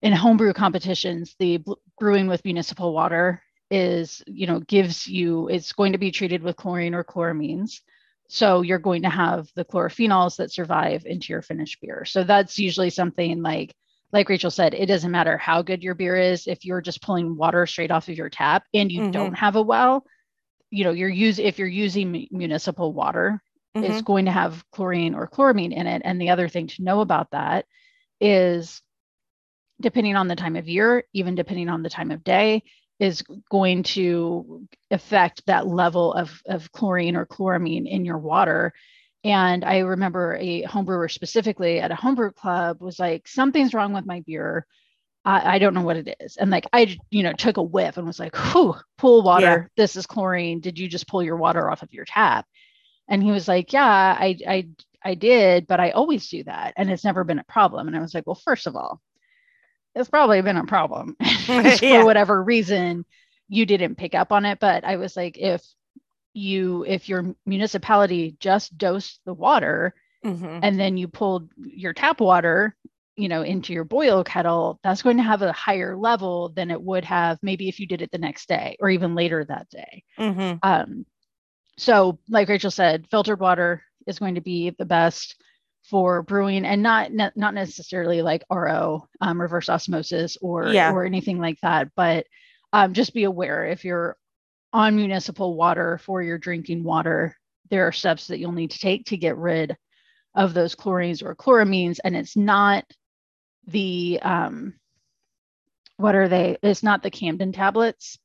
in 0.00 0.12
homebrew 0.14 0.54
competitions, 0.54 1.34
the 1.38 1.62
brewing 1.98 2.28
with 2.28 2.44
municipal 2.44 2.94
water 2.94 3.42
is, 3.70 4.22
you 4.26 4.46
know, 4.46 4.60
gives 4.60 5.06
you, 5.06 5.48
it's 5.48 5.72
going 5.72 5.92
to 5.92 5.98
be 5.98 6.12
treated 6.12 6.42
with 6.42 6.56
chlorine 6.56 6.94
or 6.94 7.04
chloramines. 7.04 7.80
So 8.28 8.62
you're 8.62 8.78
going 8.78 9.02
to 9.02 9.10
have 9.10 9.48
the 9.56 9.64
chlorophenols 9.64 10.36
that 10.36 10.52
survive 10.52 11.04
into 11.04 11.32
your 11.32 11.42
finished 11.42 11.80
beer. 11.82 12.04
So 12.04 12.22
that's 12.22 12.58
usually 12.58 12.90
something 12.90 13.42
like, 13.42 13.74
like 14.12 14.28
Rachel 14.28 14.50
said, 14.50 14.72
it 14.72 14.86
doesn't 14.86 15.10
matter 15.10 15.36
how 15.36 15.62
good 15.62 15.82
your 15.82 15.96
beer 15.96 16.16
is. 16.16 16.46
If 16.46 16.64
you're 16.64 16.80
just 16.80 17.02
pulling 17.02 17.36
water 17.36 17.66
straight 17.66 17.90
off 17.90 18.08
of 18.08 18.16
your 18.16 18.30
tap 18.30 18.64
and 18.72 18.90
you 18.90 19.02
mm-hmm. 19.02 19.10
don't 19.10 19.34
have 19.34 19.56
a 19.56 19.62
well, 19.62 20.04
you 20.70 20.84
know, 20.84 20.92
you're 20.92 21.08
using, 21.08 21.46
if 21.46 21.58
you're 21.58 21.68
using 21.68 22.28
municipal 22.30 22.92
water, 22.92 23.42
mm-hmm. 23.76 23.92
is 23.92 24.02
going 24.02 24.24
to 24.26 24.32
have 24.32 24.64
chlorine 24.72 25.14
or 25.14 25.28
chloramine 25.28 25.74
in 25.74 25.86
it. 25.86 26.02
And 26.04 26.20
the 26.20 26.30
other 26.30 26.48
thing 26.48 26.66
to 26.68 26.82
know 26.82 27.00
about 27.00 27.30
that 27.32 27.66
is 28.20 28.82
depending 29.80 30.16
on 30.16 30.28
the 30.28 30.36
time 30.36 30.56
of 30.56 30.68
year, 30.68 31.04
even 31.12 31.34
depending 31.34 31.68
on 31.68 31.82
the 31.82 31.90
time 31.90 32.10
of 32.10 32.22
day, 32.22 32.62
is 32.98 33.22
going 33.50 33.82
to 33.82 34.66
affect 34.90 35.42
that 35.46 35.66
level 35.66 36.12
of, 36.12 36.42
of 36.46 36.70
chlorine 36.70 37.16
or 37.16 37.24
chloramine 37.24 37.88
in 37.88 38.04
your 38.04 38.18
water. 38.18 38.74
And 39.24 39.64
I 39.64 39.78
remember 39.78 40.36
a 40.38 40.64
homebrewer 40.64 41.10
specifically 41.10 41.80
at 41.80 41.90
a 41.90 41.94
homebrew 41.94 42.32
club 42.32 42.80
was 42.80 42.98
like, 42.98 43.26
something's 43.26 43.72
wrong 43.72 43.94
with 43.94 44.04
my 44.04 44.20
beer. 44.20 44.66
I, 45.24 45.56
I 45.56 45.58
don't 45.58 45.74
know 45.74 45.82
what 45.82 45.96
it 45.96 46.14
is. 46.20 46.36
And 46.36 46.50
like 46.50 46.66
I, 46.72 46.98
you 47.10 47.22
know, 47.22 47.32
took 47.32 47.56
a 47.56 47.62
whiff 47.62 47.96
and 47.96 48.06
was 48.06 48.18
like, 48.18 48.36
whew, 48.36 48.74
pool 48.98 49.22
water. 49.22 49.46
Yeah. 49.46 49.64
This 49.76 49.96
is 49.96 50.06
chlorine. 50.06 50.60
Did 50.60 50.78
you 50.78 50.88
just 50.88 51.08
pull 51.08 51.22
your 51.22 51.36
water 51.36 51.70
off 51.70 51.82
of 51.82 51.92
your 51.92 52.04
tap? 52.04 52.46
And 53.10 53.22
he 53.22 53.32
was 53.32 53.48
like, 53.48 53.72
Yeah, 53.72 53.84
I 53.84 54.38
I 54.48 54.68
I 55.04 55.14
did, 55.14 55.66
but 55.66 55.80
I 55.80 55.90
always 55.90 56.28
do 56.28 56.44
that. 56.44 56.74
And 56.76 56.90
it's 56.90 57.04
never 57.04 57.24
been 57.24 57.38
a 57.38 57.44
problem. 57.44 57.88
And 57.88 57.96
I 57.96 58.00
was 58.00 58.14
like, 58.14 58.26
Well, 58.26 58.40
first 58.42 58.66
of 58.66 58.76
all, 58.76 59.00
it's 59.94 60.08
probably 60.08 60.40
been 60.40 60.56
a 60.56 60.64
problem 60.64 61.16
yeah. 61.48 61.76
for 61.76 62.04
whatever 62.04 62.42
reason 62.42 63.04
you 63.48 63.66
didn't 63.66 63.96
pick 63.96 64.14
up 64.14 64.32
on 64.32 64.46
it. 64.46 64.60
But 64.60 64.84
I 64.84 64.96
was 64.96 65.16
like, 65.16 65.36
if 65.36 65.62
you 66.32 66.84
if 66.86 67.08
your 67.08 67.34
municipality 67.44 68.36
just 68.38 68.76
dosed 68.78 69.20
the 69.26 69.34
water 69.34 69.94
mm-hmm. 70.24 70.60
and 70.62 70.78
then 70.78 70.96
you 70.96 71.08
pulled 71.08 71.50
your 71.56 71.92
tap 71.92 72.20
water 72.20 72.76
you 73.16 73.28
know 73.28 73.42
into 73.42 73.72
your 73.72 73.84
boil 73.84 74.22
kettle 74.22 74.78
that's 74.82 75.02
going 75.02 75.16
to 75.16 75.22
have 75.22 75.42
a 75.42 75.52
higher 75.52 75.96
level 75.96 76.50
than 76.50 76.70
it 76.70 76.80
would 76.80 77.04
have 77.04 77.38
maybe 77.42 77.68
if 77.68 77.80
you 77.80 77.86
did 77.86 78.00
it 78.00 78.10
the 78.12 78.18
next 78.18 78.48
day 78.48 78.76
or 78.80 78.88
even 78.88 79.16
later 79.16 79.44
that 79.44 79.68
day 79.70 80.04
mm-hmm. 80.18 80.56
um, 80.62 81.04
so 81.80 82.18
like 82.28 82.48
rachel 82.48 82.70
said 82.70 83.06
filtered 83.10 83.40
water 83.40 83.82
is 84.06 84.18
going 84.18 84.34
to 84.34 84.40
be 84.40 84.70
the 84.70 84.84
best 84.84 85.36
for 85.88 86.22
brewing 86.22 86.64
and 86.64 86.82
not 86.82 87.12
not 87.12 87.54
necessarily 87.54 88.22
like 88.22 88.44
ro 88.50 89.06
um, 89.20 89.40
reverse 89.40 89.68
osmosis 89.68 90.36
or 90.40 90.68
yeah. 90.68 90.92
or 90.92 91.04
anything 91.04 91.38
like 91.38 91.58
that 91.62 91.88
but 91.96 92.26
um, 92.72 92.92
just 92.92 93.14
be 93.14 93.24
aware 93.24 93.66
if 93.66 93.84
you're 93.84 94.16
on 94.72 94.94
municipal 94.94 95.56
water 95.56 95.98
for 95.98 96.22
your 96.22 96.38
drinking 96.38 96.84
water 96.84 97.36
there 97.70 97.86
are 97.86 97.92
steps 97.92 98.26
that 98.26 98.38
you'll 98.38 98.52
need 98.52 98.70
to 98.70 98.78
take 98.78 99.06
to 99.06 99.16
get 99.16 99.36
rid 99.36 99.76
of 100.34 100.54
those 100.54 100.76
chlorines 100.76 101.22
or 101.22 101.34
chloramines 101.34 101.98
and 102.04 102.14
it's 102.14 102.36
not 102.36 102.84
the 103.66 104.18
um, 104.22 104.74
what 106.00 106.14
are 106.14 106.28
they? 106.28 106.56
It's 106.62 106.82
not 106.82 107.02
the 107.02 107.10
Campden 107.10 107.54
tablets. 107.54 108.18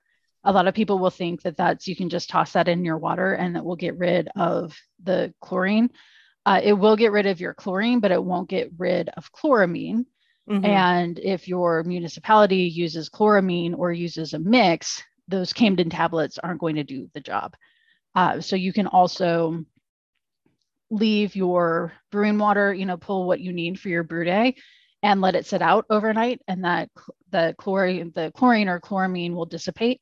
A 0.45 0.53
lot 0.53 0.67
of 0.67 0.73
people 0.73 0.99
will 0.99 1.09
think 1.09 1.41
that 1.41 1.57
that's 1.57 1.87
you 1.87 1.95
can 1.95 2.09
just 2.09 2.29
toss 2.29 2.53
that 2.53 2.67
in 2.67 2.85
your 2.85 2.97
water 2.97 3.33
and 3.33 3.57
it 3.57 3.63
will 3.63 3.75
get 3.75 3.97
rid 3.97 4.29
of 4.35 4.77
the 5.03 5.33
chlorine. 5.41 5.89
Uh, 6.45 6.61
it 6.63 6.73
will 6.73 6.95
get 6.95 7.11
rid 7.11 7.25
of 7.25 7.39
your 7.39 7.53
chlorine, 7.53 7.99
but 7.99 8.11
it 8.11 8.23
won't 8.23 8.49
get 8.49 8.69
rid 8.77 9.09
of 9.09 9.31
chloramine. 9.31 10.05
Mm-hmm. 10.49 10.65
And 10.65 11.19
if 11.19 11.47
your 11.47 11.83
municipality 11.83 12.63
uses 12.67 13.09
chloramine 13.09 13.75
or 13.75 13.91
uses 13.91 14.33
a 14.33 14.39
mix, 14.39 15.01
those 15.27 15.53
Campden 15.53 15.89
tablets 15.89 16.37
aren't 16.37 16.61
going 16.61 16.75
to 16.75 16.83
do 16.83 17.09
the 17.13 17.19
job. 17.19 17.55
Uh, 18.13 18.39
so 18.39 18.55
you 18.55 18.71
can 18.71 18.85
also 18.87 19.65
leave 20.91 21.35
your 21.35 21.93
brewing 22.11 22.37
water, 22.37 22.73
you 22.73 22.85
know, 22.85 22.97
pull 22.97 23.25
what 23.25 23.39
you 23.39 23.51
need 23.51 23.79
for 23.79 23.89
your 23.89 24.03
brew 24.03 24.23
day 24.23 24.55
and 25.01 25.21
let 25.21 25.35
it 25.35 25.45
sit 25.45 25.61
out 25.61 25.85
overnight 25.89 26.41
and 26.47 26.63
that 26.63 26.89
the 27.31 27.55
chlorine 27.57 28.11
the 28.15 28.31
chlorine 28.35 28.69
or 28.69 28.79
chloramine 28.79 29.33
will 29.33 29.45
dissipate 29.45 30.01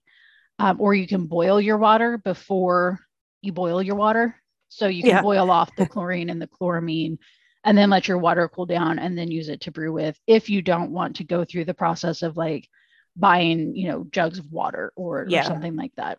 um, 0.59 0.79
or 0.79 0.93
you 0.93 1.07
can 1.07 1.25
boil 1.25 1.59
your 1.59 1.77
water 1.77 2.17
before 2.17 2.99
you 3.41 3.51
boil 3.51 3.81
your 3.81 3.95
water 3.95 4.35
so 4.69 4.87
you 4.87 5.03
can 5.03 5.11
yeah. 5.11 5.21
boil 5.21 5.51
off 5.51 5.75
the 5.75 5.85
chlorine 5.85 6.29
and 6.29 6.41
the 6.41 6.47
chloramine 6.47 7.17
and 7.63 7.77
then 7.77 7.89
let 7.89 8.07
your 8.07 8.17
water 8.17 8.49
cool 8.49 8.65
down 8.65 8.99
and 8.99 9.17
then 9.17 9.31
use 9.31 9.49
it 9.49 9.61
to 9.61 9.71
brew 9.71 9.91
with 9.91 10.17
if 10.27 10.49
you 10.49 10.61
don't 10.61 10.91
want 10.91 11.17
to 11.17 11.23
go 11.23 11.45
through 11.45 11.65
the 11.65 11.73
process 11.73 12.21
of 12.21 12.37
like 12.37 12.67
buying 13.15 13.75
you 13.75 13.87
know 13.89 14.05
jugs 14.11 14.39
of 14.39 14.51
water 14.51 14.91
or, 14.95 15.25
yeah. 15.29 15.41
or 15.41 15.43
something 15.43 15.75
like 15.75 15.91
that 15.95 16.17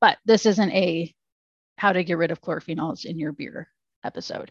but 0.00 0.18
this 0.24 0.46
isn't 0.46 0.70
a 0.72 1.14
how 1.76 1.92
to 1.92 2.04
get 2.04 2.18
rid 2.18 2.30
of 2.30 2.40
chlorophenols 2.40 3.04
in 3.04 3.18
your 3.18 3.32
beer 3.32 3.68
episode 4.04 4.50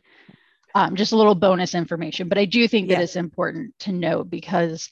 um, 0.76 0.96
just 0.96 1.12
a 1.12 1.18
little 1.18 1.36
bonus 1.36 1.76
information 1.76 2.28
but 2.28 2.38
i 2.38 2.46
do 2.46 2.68
think 2.68 2.90
yeah. 2.90 2.98
that 2.98 3.04
it's 3.04 3.16
important 3.16 3.74
to 3.80 3.92
note 3.92 4.30
because 4.30 4.90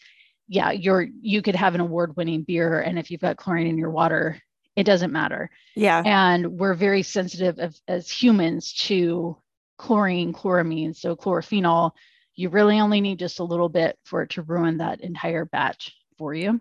yeah 0.51 0.72
you're 0.72 1.08
you 1.22 1.41
could 1.41 1.55
have 1.55 1.75
an 1.75 1.81
award 1.81 2.15
winning 2.15 2.43
beer 2.43 2.81
and 2.81 3.00
if 3.00 3.10
you've 3.10 3.22
got 3.22 3.38
chlorine 3.38 3.67
in 3.67 3.77
your 3.77 3.89
water 3.89 4.39
it 4.75 4.84
doesn't 4.84 5.12
matter 5.12 5.50
yeah 5.75 6.03
and 6.05 6.60
we're 6.60 6.74
very 6.74 7.03
sensitive 7.03 7.58
of, 7.60 7.75
as 7.88 8.10
humans 8.10 8.74
to 8.74 9.38
chlorine 9.77 10.34
chloramine 10.34 10.96
so 10.96 11.15
chlorophenol 11.15 11.91
you 12.36 12.50
really 12.50 12.79
only 12.79 13.01
need 13.01 13.20
just 13.20 13.39
a 13.39 13.43
little 13.43 13.70
bit 13.70 13.98
for 14.03 14.24
it 14.24 14.29
to 14.31 14.41
ruin 14.41 14.77
that 14.77 15.01
entire 15.01 15.46
batch 15.46 15.96
for 16.17 16.34
you 16.34 16.60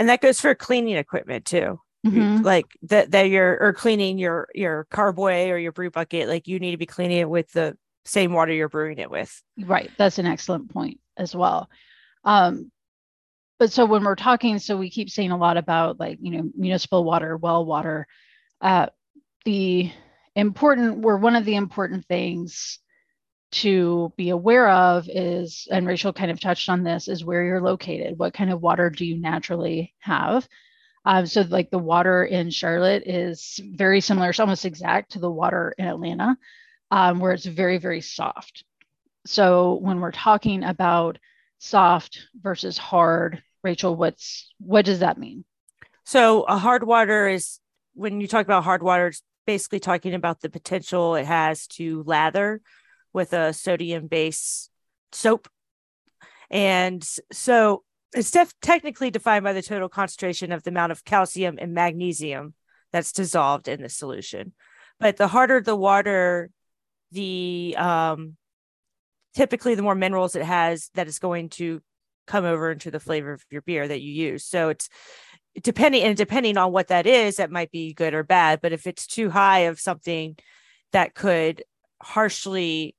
and 0.00 0.08
that 0.08 0.20
goes 0.20 0.40
for 0.40 0.54
cleaning 0.54 0.96
equipment 0.96 1.44
too 1.44 1.78
mm-hmm. 2.06 2.42
like 2.42 2.66
that 2.82 3.10
that 3.10 3.28
you're 3.28 3.58
or 3.60 3.72
cleaning 3.72 4.18
your 4.18 4.48
your 4.54 4.86
carboy 4.90 5.48
or 5.50 5.58
your 5.58 5.72
brew 5.72 5.90
bucket 5.90 6.28
like 6.28 6.48
you 6.48 6.58
need 6.58 6.72
to 6.72 6.76
be 6.76 6.86
cleaning 6.86 7.18
it 7.18 7.30
with 7.30 7.50
the 7.52 7.76
same 8.08 8.32
water 8.32 8.52
you're 8.52 8.68
brewing 8.68 8.98
it 8.98 9.10
with. 9.10 9.42
Right. 9.58 9.90
That's 9.96 10.18
an 10.18 10.26
excellent 10.26 10.72
point 10.72 10.98
as 11.16 11.34
well. 11.34 11.68
Um, 12.24 12.70
but 13.58 13.72
so 13.72 13.86
when 13.86 14.04
we're 14.04 14.14
talking, 14.14 14.58
so 14.58 14.76
we 14.76 14.90
keep 14.90 15.10
saying 15.10 15.30
a 15.30 15.36
lot 15.36 15.56
about 15.56 15.98
like, 16.00 16.18
you 16.20 16.32
know, 16.32 16.50
municipal 16.56 17.04
water, 17.04 17.36
well 17.36 17.64
water. 17.64 18.06
Uh, 18.60 18.86
the 19.44 19.90
important, 20.34 21.00
were 21.00 21.16
one 21.16 21.36
of 21.36 21.44
the 21.44 21.56
important 21.56 22.06
things 22.06 22.78
to 23.50 24.12
be 24.16 24.30
aware 24.30 24.68
of 24.68 25.08
is, 25.08 25.66
and 25.70 25.86
Rachel 25.86 26.12
kind 26.12 26.30
of 26.30 26.40
touched 26.40 26.68
on 26.68 26.82
this, 26.82 27.08
is 27.08 27.24
where 27.24 27.42
you're 27.42 27.62
located. 27.62 28.18
What 28.18 28.34
kind 28.34 28.52
of 28.52 28.60
water 28.60 28.90
do 28.90 29.04
you 29.06 29.20
naturally 29.20 29.94
have? 30.00 30.46
Um, 31.04 31.26
so, 31.26 31.40
like 31.42 31.70
the 31.70 31.78
water 31.78 32.24
in 32.24 32.50
Charlotte 32.50 33.04
is 33.06 33.58
very 33.64 34.00
similar, 34.00 34.30
it's 34.30 34.40
almost 34.40 34.66
exact 34.66 35.12
to 35.12 35.18
the 35.18 35.30
water 35.30 35.74
in 35.78 35.86
Atlanta 35.86 36.36
um, 36.90 37.18
where 37.18 37.32
it's 37.32 37.46
very, 37.46 37.78
very 37.78 38.00
soft. 38.00 38.64
So 39.26 39.74
when 39.74 40.00
we're 40.00 40.12
talking 40.12 40.64
about 40.64 41.18
soft 41.58 42.28
versus 42.40 42.78
hard, 42.78 43.42
Rachel, 43.62 43.96
what's 43.96 44.52
what 44.58 44.84
does 44.84 45.00
that 45.00 45.18
mean? 45.18 45.44
So 46.04 46.42
a 46.44 46.56
hard 46.56 46.84
water 46.84 47.28
is 47.28 47.58
when 47.94 48.20
you 48.20 48.28
talk 48.28 48.44
about 48.46 48.64
hard 48.64 48.82
water, 48.82 49.08
it's 49.08 49.22
basically 49.46 49.80
talking 49.80 50.14
about 50.14 50.40
the 50.40 50.50
potential 50.50 51.14
it 51.14 51.26
has 51.26 51.66
to 51.66 52.02
lather 52.06 52.60
with 53.12 53.32
a 53.32 53.52
sodium 53.52 54.06
base 54.06 54.70
soap. 55.12 55.48
And 56.50 57.06
so 57.32 57.82
it's 58.14 58.30
def- 58.30 58.54
technically 58.62 59.10
defined 59.10 59.44
by 59.44 59.52
the 59.52 59.62
total 59.62 59.88
concentration 59.88 60.52
of 60.52 60.62
the 60.62 60.70
amount 60.70 60.92
of 60.92 61.04
calcium 61.04 61.58
and 61.60 61.74
magnesium 61.74 62.54
that's 62.92 63.12
dissolved 63.12 63.68
in 63.68 63.82
the 63.82 63.88
solution. 63.88 64.52
But 65.00 65.16
the 65.16 65.28
harder 65.28 65.60
the 65.60 65.76
water, 65.76 66.50
the 67.12 67.74
um 67.78 68.36
typically 69.34 69.74
the 69.74 69.82
more 69.82 69.94
minerals 69.94 70.34
it 70.34 70.44
has 70.44 70.90
that 70.94 71.08
is 71.08 71.18
going 71.18 71.48
to 71.50 71.80
come 72.28 72.44
over 72.44 72.70
into 72.70 72.90
the 72.90 73.00
flavor 73.00 73.32
of 73.32 73.44
your 73.50 73.62
beer 73.62 73.88
that 73.88 74.00
you 74.00 74.12
use. 74.12 74.44
So 74.44 74.68
it's 74.68 74.88
depending 75.62 76.04
and 76.04 76.16
depending 76.16 76.56
on 76.56 76.70
what 76.70 76.88
that 76.88 77.06
is 77.06 77.36
that 77.36 77.50
might 77.50 77.72
be 77.72 77.92
good 77.92 78.14
or 78.14 78.22
bad 78.22 78.60
but 78.60 78.72
if 78.72 78.86
it's 78.86 79.08
too 79.08 79.28
high 79.28 79.60
of 79.60 79.80
something 79.80 80.36
that 80.92 81.14
could 81.14 81.64
harshly 82.00 82.94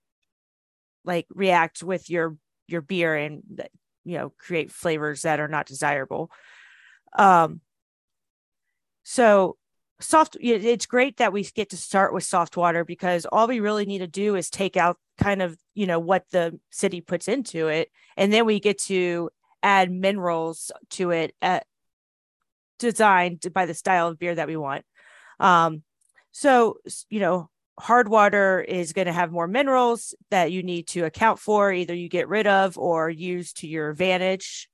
like 1.06 1.26
react 1.30 1.82
with 1.82 2.10
your 2.10 2.38
your 2.68 2.82
beer 2.82 3.16
and 3.16 3.44
you 4.06 4.18
know 4.18 4.32
create 4.38 4.72
flavors 4.72 5.24
that 5.24 5.40
are 5.40 5.48
not 5.48 5.66
desirable. 5.66 6.30
Um 7.18 7.62
so 9.04 9.58
soft 10.02 10.38
it's 10.40 10.86
great 10.86 11.18
that 11.18 11.34
we 11.34 11.44
get 11.44 11.70
to 11.70 11.78
start 11.78 12.14
with 12.14 12.24
soft 12.24 12.56
water 12.56 12.86
because 12.86 13.26
all 13.26 13.48
we 13.48 13.60
really 13.60 13.86
need 13.86 14.00
to 14.00 14.08
do 14.08 14.36
is 14.36 14.50
take 14.50 14.78
out 14.78 14.98
kind 15.18 15.42
of 15.42 15.58
you 15.74 15.86
know 15.86 16.00
what 16.00 16.26
the 16.32 16.60
city 16.70 17.02
puts 17.02 17.28
into 17.28 17.68
it. 17.68 17.90
And 18.16 18.32
then 18.32 18.46
we 18.46 18.60
get 18.60 18.80
to 18.84 19.30
add 19.62 19.92
minerals 19.92 20.72
to 20.92 21.12
it 21.12 21.36
at, 21.42 21.66
designed 22.78 23.46
by 23.54 23.66
the 23.66 23.74
style 23.74 24.08
of 24.08 24.20
beer 24.20 24.36
that 24.36 24.48
we 24.48 24.56
want. 24.56 24.86
Um 25.40 25.84
so 26.32 26.78
you 27.10 27.20
know 27.20 27.50
hard 27.78 28.10
water 28.10 28.62
is 28.62 28.94
going 28.94 29.08
to 29.08 29.14
have 29.14 29.32
more 29.32 29.48
minerals 29.48 30.14
that 30.32 30.52
you 30.52 30.64
need 30.64 30.86
to 30.86 31.06
account 31.06 31.40
for 31.40 31.72
either 31.72 31.94
you 31.94 32.10
get 32.10 32.28
rid 32.28 32.46
of 32.46 32.78
or 32.78 33.10
use 33.10 33.54
to 33.54 33.68
your 33.68 33.90
advantage 33.90 34.70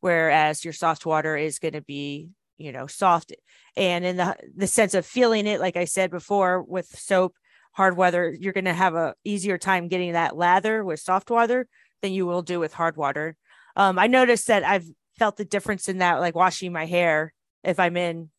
whereas 0.00 0.64
your 0.64 0.72
soft 0.72 1.06
water 1.06 1.36
is 1.36 1.60
going 1.60 1.74
to 1.74 1.80
be 1.80 2.30
you 2.60 2.72
know 2.72 2.86
soft 2.86 3.32
and 3.76 4.04
in 4.04 4.16
the 4.16 4.36
the 4.56 4.66
sense 4.66 4.94
of 4.94 5.06
feeling 5.06 5.46
it 5.46 5.60
like 5.60 5.76
i 5.76 5.84
said 5.84 6.10
before 6.10 6.62
with 6.62 6.86
soap 6.86 7.34
hard 7.72 7.96
water 7.96 8.34
you're 8.38 8.52
going 8.52 8.64
to 8.64 8.72
have 8.72 8.94
a 8.94 9.14
easier 9.24 9.58
time 9.58 9.88
getting 9.88 10.12
that 10.12 10.36
lather 10.36 10.84
with 10.84 11.00
soft 11.00 11.30
water 11.30 11.66
than 12.02 12.12
you 12.12 12.24
will 12.26 12.42
do 12.42 12.58
with 12.58 12.72
hard 12.72 12.96
water. 12.96 13.36
Um, 13.76 13.98
i 13.98 14.06
noticed 14.06 14.48
that 14.48 14.64
i've 14.64 14.86
felt 15.18 15.36
the 15.36 15.44
difference 15.44 15.88
in 15.88 15.98
that 15.98 16.20
like 16.20 16.34
washing 16.34 16.72
my 16.72 16.86
hair 16.86 17.32
if 17.62 17.78
i'm 17.78 17.96
in 17.96 18.30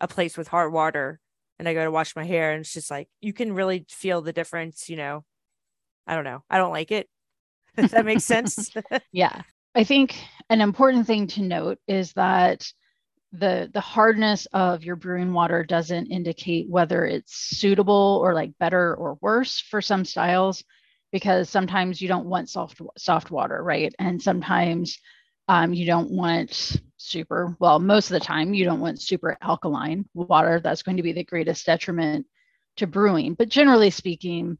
a 0.00 0.08
place 0.08 0.36
with 0.36 0.48
hard 0.48 0.72
water 0.72 1.20
and 1.58 1.68
i 1.68 1.74
go 1.74 1.84
to 1.84 1.90
wash 1.90 2.14
my 2.16 2.24
hair 2.24 2.52
and 2.52 2.60
it's 2.60 2.72
just 2.72 2.90
like 2.90 3.08
you 3.20 3.32
can 3.32 3.52
really 3.52 3.86
feel 3.88 4.20
the 4.20 4.32
difference 4.32 4.88
you 4.88 4.96
know. 4.96 5.24
I 6.06 6.14
don't 6.14 6.24
know. 6.24 6.42
I 6.50 6.58
don't 6.58 6.72
like 6.72 6.90
it. 6.90 7.08
If 7.76 7.90
that 7.92 8.04
makes 8.04 8.24
sense? 8.34 8.70
Yeah. 9.12 9.42
I 9.74 9.82
think 9.82 10.16
an 10.50 10.60
important 10.60 11.06
thing 11.06 11.26
to 11.28 11.42
note 11.42 11.78
is 11.88 12.12
that 12.12 12.70
the 13.38 13.70
the 13.72 13.80
hardness 13.80 14.46
of 14.52 14.84
your 14.84 14.96
brewing 14.96 15.32
water 15.32 15.64
doesn't 15.64 16.06
indicate 16.06 16.68
whether 16.68 17.04
it's 17.04 17.34
suitable 17.56 18.20
or 18.22 18.34
like 18.34 18.56
better 18.58 18.94
or 18.94 19.18
worse 19.20 19.60
for 19.60 19.80
some 19.82 20.04
styles 20.04 20.62
because 21.10 21.50
sometimes 21.50 22.00
you 22.00 22.08
don't 22.08 22.26
want 22.26 22.48
soft 22.48 22.80
soft 22.96 23.30
water 23.30 23.62
right? 23.62 23.94
And 23.98 24.22
sometimes 24.22 24.98
um, 25.48 25.74
you 25.74 25.84
don't 25.86 26.10
want 26.10 26.80
super 26.96 27.56
well 27.58 27.78
most 27.78 28.10
of 28.10 28.14
the 28.14 28.24
time 28.24 28.54
you 28.54 28.64
don't 28.64 28.80
want 28.80 29.00
super 29.02 29.36
alkaline 29.42 30.08
water 30.14 30.60
that's 30.60 30.82
going 30.82 30.96
to 30.96 31.02
be 31.02 31.12
the 31.12 31.24
greatest 31.24 31.66
detriment 31.66 32.26
to 32.76 32.86
brewing. 32.86 33.34
But 33.34 33.48
generally 33.48 33.90
speaking 33.90 34.58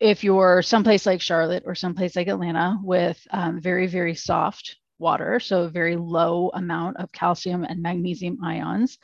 if 0.00 0.24
you're 0.24 0.62
someplace 0.62 1.06
like 1.06 1.20
charlotte 1.20 1.62
or 1.66 1.74
someplace 1.74 2.16
like 2.16 2.28
atlanta 2.28 2.78
with 2.82 3.24
um, 3.30 3.60
very 3.60 3.86
very 3.86 4.14
soft 4.14 4.76
water, 5.02 5.40
so 5.40 5.64
a 5.64 5.68
very 5.68 5.96
low 5.96 6.50
amount 6.54 6.96
of 6.96 7.12
calcium 7.12 7.64
and 7.64 7.82
magnesium 7.82 8.38
ions, 8.42 8.98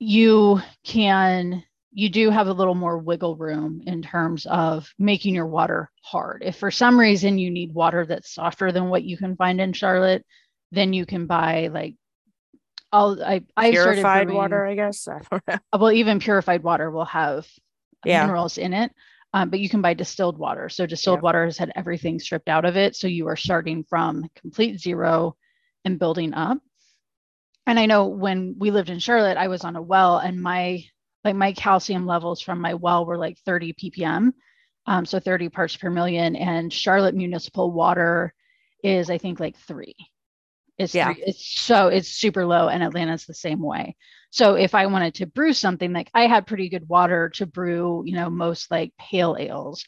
you 0.00 0.60
can 0.84 1.62
you 1.92 2.08
do 2.08 2.30
have 2.30 2.48
a 2.48 2.52
little 2.52 2.74
more 2.74 2.98
wiggle 2.98 3.36
room 3.36 3.80
in 3.86 4.02
terms 4.02 4.46
of 4.46 4.92
making 4.98 5.32
your 5.32 5.46
water 5.46 5.92
hard. 6.02 6.42
If 6.44 6.56
for 6.56 6.72
some 6.72 6.98
reason 6.98 7.38
you 7.38 7.52
need 7.52 7.72
water 7.72 8.04
that's 8.04 8.34
softer 8.34 8.72
than 8.72 8.88
what 8.88 9.04
you 9.04 9.16
can 9.16 9.36
find 9.36 9.60
in 9.60 9.72
Charlotte, 9.72 10.26
then 10.72 10.92
you 10.92 11.06
can 11.06 11.26
buy 11.26 11.68
like 11.68 11.94
all 12.90 13.22
I 13.22 13.42
I 13.56 13.70
purified 13.70 14.30
water, 14.30 14.66
I 14.66 14.74
guess. 14.74 15.06
well, 15.72 15.92
even 15.92 16.18
purified 16.18 16.64
water 16.64 16.90
will 16.90 17.04
have 17.04 17.46
yeah. 18.04 18.22
minerals 18.22 18.58
in 18.58 18.72
it 18.72 18.90
um, 19.34 19.50
but 19.50 19.58
you 19.58 19.68
can 19.68 19.82
buy 19.82 19.94
distilled 19.94 20.38
water. 20.38 20.68
So 20.68 20.86
distilled 20.86 21.18
yeah. 21.18 21.22
water 21.22 21.44
has 21.44 21.58
had 21.58 21.72
everything 21.74 22.20
stripped 22.20 22.48
out 22.48 22.64
of 22.64 22.76
it. 22.76 22.94
So 22.94 23.08
you 23.08 23.26
are 23.26 23.36
starting 23.36 23.82
from 23.82 24.30
complete 24.36 24.80
zero 24.80 25.36
and 25.84 25.98
building 25.98 26.32
up. 26.34 26.58
And 27.66 27.76
I 27.76 27.86
know 27.86 28.06
when 28.06 28.54
we 28.60 28.70
lived 28.70 28.90
in 28.90 29.00
Charlotte, 29.00 29.36
I 29.36 29.48
was 29.48 29.64
on 29.64 29.74
a 29.74 29.82
well 29.82 30.18
and 30.18 30.40
my 30.40 30.84
like 31.24 31.34
my 31.34 31.52
calcium 31.52 32.06
levels 32.06 32.42
from 32.42 32.60
my 32.60 32.74
well 32.74 33.06
were 33.06 33.18
like 33.18 33.36
30 33.44 33.72
ppm. 33.72 34.32
Um, 34.86 35.04
so 35.04 35.18
30 35.18 35.48
parts 35.48 35.76
per 35.76 35.90
million. 35.90 36.36
And 36.36 36.72
Charlotte 36.72 37.16
municipal 37.16 37.72
water 37.72 38.32
is 38.84 39.10
I 39.10 39.18
think 39.18 39.40
like 39.40 39.56
three. 39.58 39.96
It's 40.78 40.94
yeah. 40.94 41.12
Three, 41.12 41.24
it's 41.26 41.60
so 41.60 41.88
it's 41.88 42.08
super 42.08 42.46
low 42.46 42.68
and 42.68 42.84
Atlanta's 42.84 43.26
the 43.26 43.34
same 43.34 43.62
way. 43.62 43.96
So 44.34 44.56
if 44.56 44.74
I 44.74 44.86
wanted 44.86 45.14
to 45.14 45.26
brew 45.26 45.52
something, 45.52 45.92
like 45.92 46.10
I 46.12 46.26
had 46.26 46.48
pretty 46.48 46.68
good 46.68 46.88
water 46.88 47.28
to 47.36 47.46
brew, 47.46 48.02
you 48.04 48.16
know, 48.16 48.28
most 48.28 48.68
like 48.68 48.92
pale 48.98 49.36
ales. 49.38 49.84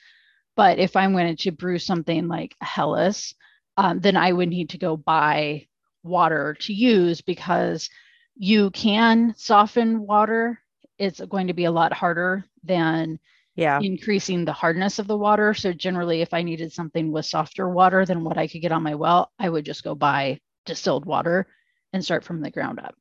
But 0.54 0.78
if 0.78 0.94
I 0.94 1.08
wanted 1.08 1.40
to 1.40 1.50
brew 1.50 1.80
something 1.80 2.28
like 2.28 2.54
Helles, 2.60 3.34
um, 3.76 3.98
then 3.98 4.16
I 4.16 4.32
would 4.32 4.48
need 4.48 4.70
to 4.70 4.78
go 4.78 4.96
buy 4.96 5.66
water 6.04 6.56
to 6.60 6.72
use 6.72 7.22
because 7.22 7.90
you 8.36 8.70
can 8.70 9.34
soften 9.36 10.06
water. 10.06 10.60
It's 10.96 11.20
going 11.20 11.48
to 11.48 11.52
be 11.52 11.64
a 11.64 11.72
lot 11.72 11.92
harder 11.92 12.44
than 12.62 13.18
yeah. 13.56 13.80
increasing 13.82 14.44
the 14.44 14.52
hardness 14.52 15.00
of 15.00 15.08
the 15.08 15.18
water. 15.18 15.54
So 15.54 15.72
generally, 15.72 16.20
if 16.22 16.32
I 16.32 16.42
needed 16.42 16.72
something 16.72 17.10
with 17.10 17.26
softer 17.26 17.68
water 17.68 18.06
than 18.06 18.22
what 18.22 18.38
I 18.38 18.46
could 18.46 18.62
get 18.62 18.70
on 18.70 18.84
my 18.84 18.94
well, 18.94 19.32
I 19.40 19.48
would 19.48 19.64
just 19.64 19.82
go 19.82 19.96
buy 19.96 20.38
distilled 20.66 21.04
water 21.04 21.48
and 21.92 22.04
start 22.04 22.22
from 22.22 22.42
the 22.42 22.50
ground 22.52 22.78
up. 22.78 22.94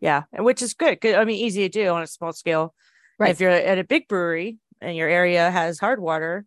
Yeah, 0.00 0.22
which 0.32 0.62
is 0.62 0.74
good. 0.74 1.04
I 1.04 1.24
mean, 1.24 1.44
easy 1.44 1.62
to 1.62 1.68
do 1.68 1.88
on 1.88 2.02
a 2.02 2.06
small 2.06 2.32
scale. 2.32 2.74
Right. 3.18 3.30
If 3.30 3.40
you're 3.40 3.50
at 3.50 3.78
a 3.78 3.84
big 3.84 4.06
brewery 4.06 4.58
and 4.80 4.96
your 4.96 5.08
area 5.08 5.50
has 5.50 5.78
hard 5.78 6.00
water, 6.00 6.46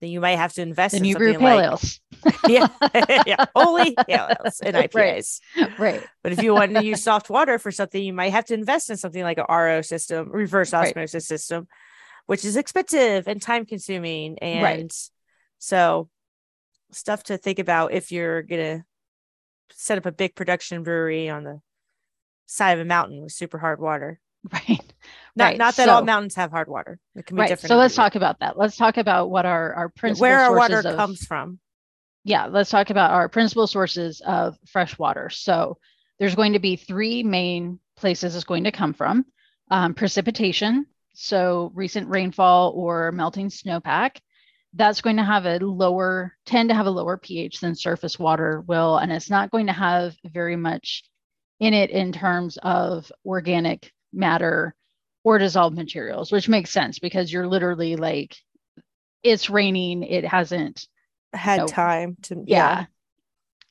then 0.00 0.10
you 0.10 0.20
might 0.20 0.36
have 0.36 0.52
to 0.54 0.62
invest 0.62 0.92
then 0.92 1.02
in 1.02 1.04
you 1.06 1.12
something 1.14 1.32
brew 1.32 1.38
pale 1.38 1.56
like 1.56 1.64
ales. 1.64 2.00
yeah, 2.48 2.66
yeah, 3.26 3.44
only 3.54 3.94
pale 4.06 4.28
ales 4.28 4.60
and 4.60 4.76
IPAs. 4.76 5.40
Right. 5.56 5.78
right. 5.78 6.06
But 6.22 6.32
if 6.32 6.42
you 6.42 6.54
want 6.54 6.74
to 6.74 6.84
use 6.84 7.02
soft 7.02 7.30
water 7.30 7.58
for 7.58 7.70
something, 7.70 8.02
you 8.02 8.12
might 8.12 8.32
have 8.32 8.46
to 8.46 8.54
invest 8.54 8.90
in 8.90 8.96
something 8.96 9.22
like 9.22 9.38
a 9.38 9.46
RO 9.48 9.82
system, 9.82 10.30
reverse 10.30 10.72
osmosis 10.72 11.14
right. 11.14 11.22
system, 11.22 11.68
which 12.26 12.44
is 12.44 12.56
expensive 12.56 13.28
and 13.28 13.40
time 13.40 13.66
consuming. 13.66 14.38
And 14.38 14.62
right. 14.62 14.92
so 15.58 16.08
stuff 16.92 17.24
to 17.24 17.38
think 17.38 17.58
about 17.58 17.92
if 17.92 18.10
you're 18.10 18.42
gonna 18.42 18.84
set 19.72 19.98
up 19.98 20.06
a 20.06 20.12
big 20.12 20.34
production 20.34 20.82
brewery 20.82 21.28
on 21.28 21.44
the 21.44 21.60
side 22.50 22.72
of 22.72 22.80
a 22.80 22.84
mountain 22.84 23.22
with 23.22 23.32
super 23.32 23.58
hard 23.58 23.80
water. 23.80 24.20
Right. 24.50 24.94
Not 25.36 25.44
right. 25.44 25.58
not 25.58 25.76
that 25.76 25.84
so, 25.84 25.92
all 25.92 26.02
mountains 26.02 26.34
have 26.36 26.50
hard 26.50 26.66
water. 26.66 26.98
It 27.14 27.26
can 27.26 27.36
be 27.36 27.42
right. 27.42 27.48
different. 27.48 27.68
So 27.68 27.76
let's 27.76 27.94
talk 27.94 28.14
about 28.14 28.40
that. 28.40 28.56
Let's 28.56 28.74
talk 28.74 28.96
about 28.96 29.28
what 29.28 29.44
our 29.44 29.74
our 29.74 29.88
principal 29.90 30.22
where 30.22 30.40
our 30.40 30.56
water 30.56 30.78
of, 30.78 30.96
comes 30.96 31.26
from. 31.26 31.58
Yeah, 32.24 32.46
let's 32.46 32.70
talk 32.70 32.88
about 32.88 33.10
our 33.10 33.28
principal 33.28 33.66
sources 33.66 34.22
of 34.22 34.56
fresh 34.66 34.98
water. 34.98 35.28
So 35.28 35.76
there's 36.18 36.34
going 36.34 36.54
to 36.54 36.58
be 36.58 36.76
three 36.76 37.22
main 37.22 37.80
places 37.98 38.34
it's 38.34 38.44
going 38.44 38.64
to 38.64 38.72
come 38.72 38.94
from. 38.94 39.26
Um, 39.70 39.92
precipitation, 39.92 40.86
so 41.12 41.70
recent 41.74 42.08
rainfall 42.08 42.72
or 42.74 43.12
melting 43.12 43.50
snowpack. 43.50 44.16
That's 44.72 45.02
going 45.02 45.18
to 45.18 45.24
have 45.24 45.44
a 45.44 45.58
lower, 45.58 46.34
tend 46.46 46.70
to 46.70 46.74
have 46.74 46.86
a 46.86 46.90
lower 46.90 47.18
pH 47.18 47.60
than 47.60 47.74
surface 47.74 48.18
water 48.18 48.64
will, 48.66 48.96
and 48.96 49.12
it's 49.12 49.28
not 49.28 49.50
going 49.50 49.66
to 49.66 49.72
have 49.74 50.16
very 50.24 50.56
much 50.56 51.04
in 51.60 51.74
it 51.74 51.90
in 51.90 52.12
terms 52.12 52.58
of 52.62 53.12
organic 53.24 53.92
matter 54.12 54.74
or 55.22 55.38
dissolved 55.38 55.76
materials, 55.76 56.32
which 56.32 56.48
makes 56.48 56.70
sense 56.70 56.98
because 56.98 57.32
you're 57.32 57.46
literally 57.46 57.96
like, 57.96 58.36
it's 59.22 59.50
raining, 59.50 60.02
it 60.02 60.24
hasn't 60.24 60.86
had 61.34 61.56
you 61.56 61.60
know, 61.60 61.66
time 61.66 62.16
to, 62.22 62.42
yeah. 62.46 62.80
yeah. 62.80 62.86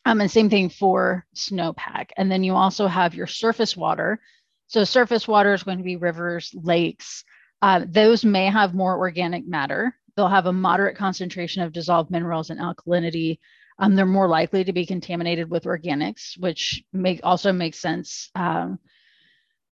Um, 0.05 0.21
and 0.21 0.31
same 0.31 0.49
thing 0.49 0.69
for 0.69 1.25
snowpack. 1.35 2.11
And 2.15 2.31
then 2.31 2.43
you 2.43 2.53
also 2.53 2.87
have 2.87 3.15
your 3.15 3.27
surface 3.27 3.75
water. 3.75 4.19
So, 4.67 4.83
surface 4.83 5.27
water 5.27 5.53
is 5.53 5.63
going 5.63 5.79
to 5.79 5.83
be 5.83 5.97
rivers, 5.97 6.51
lakes. 6.53 7.23
Uh, 7.61 7.85
those 7.87 8.23
may 8.23 8.45
have 8.45 8.73
more 8.73 8.97
organic 8.97 9.47
matter. 9.47 9.95
They'll 10.15 10.27
have 10.27 10.45
a 10.45 10.53
moderate 10.53 10.95
concentration 10.95 11.63
of 11.63 11.73
dissolved 11.73 12.11
minerals 12.11 12.49
and 12.49 12.59
alkalinity, 12.59 13.39
um, 13.79 13.95
they're 13.95 14.05
more 14.05 14.27
likely 14.27 14.65
to 14.65 14.73
be 14.73 14.85
contaminated 14.85 15.49
with 15.49 15.63
organics, 15.63 16.37
which 16.37 16.83
make 16.91 17.21
also 17.23 17.53
makes 17.53 17.79
sense. 17.79 18.29
Um, 18.35 18.77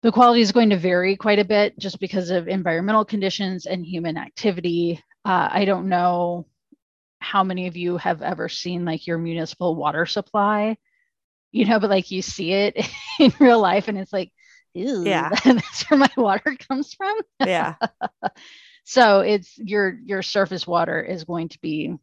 the 0.02 0.12
quality 0.12 0.40
is 0.40 0.52
going 0.52 0.70
to 0.70 0.76
vary 0.76 1.16
quite 1.16 1.40
a 1.40 1.44
bit 1.44 1.76
just 1.78 1.98
because 1.98 2.30
of 2.30 2.46
environmental 2.46 3.04
conditions 3.04 3.66
and 3.66 3.84
human 3.84 4.16
activity. 4.16 5.02
Uh, 5.24 5.48
I 5.50 5.64
don't 5.64 5.88
know 5.88 6.46
how 7.18 7.42
many 7.42 7.66
of 7.66 7.76
you 7.76 7.96
have 7.96 8.22
ever 8.22 8.48
seen 8.48 8.84
like 8.84 9.08
your 9.08 9.18
municipal 9.18 9.74
water 9.74 10.06
supply, 10.06 10.76
you 11.50 11.64
know, 11.64 11.80
but 11.80 11.90
like 11.90 12.12
you 12.12 12.22
see 12.22 12.52
it 12.52 12.88
in 13.18 13.32
real 13.40 13.60
life 13.60 13.88
and 13.88 13.98
it's 13.98 14.12
like, 14.12 14.30
ooh, 14.78 15.02
yeah, 15.04 15.30
that's 15.44 15.90
where 15.90 15.98
my 15.98 16.10
water 16.16 16.56
comes 16.68 16.94
from. 16.94 17.18
Yeah. 17.40 17.74
so 18.84 19.20
it's 19.20 19.58
your 19.58 19.98
your 20.04 20.22
surface 20.22 20.64
water 20.64 21.02
is 21.02 21.24
going 21.24 21.48
to 21.48 21.58
be 21.60 21.96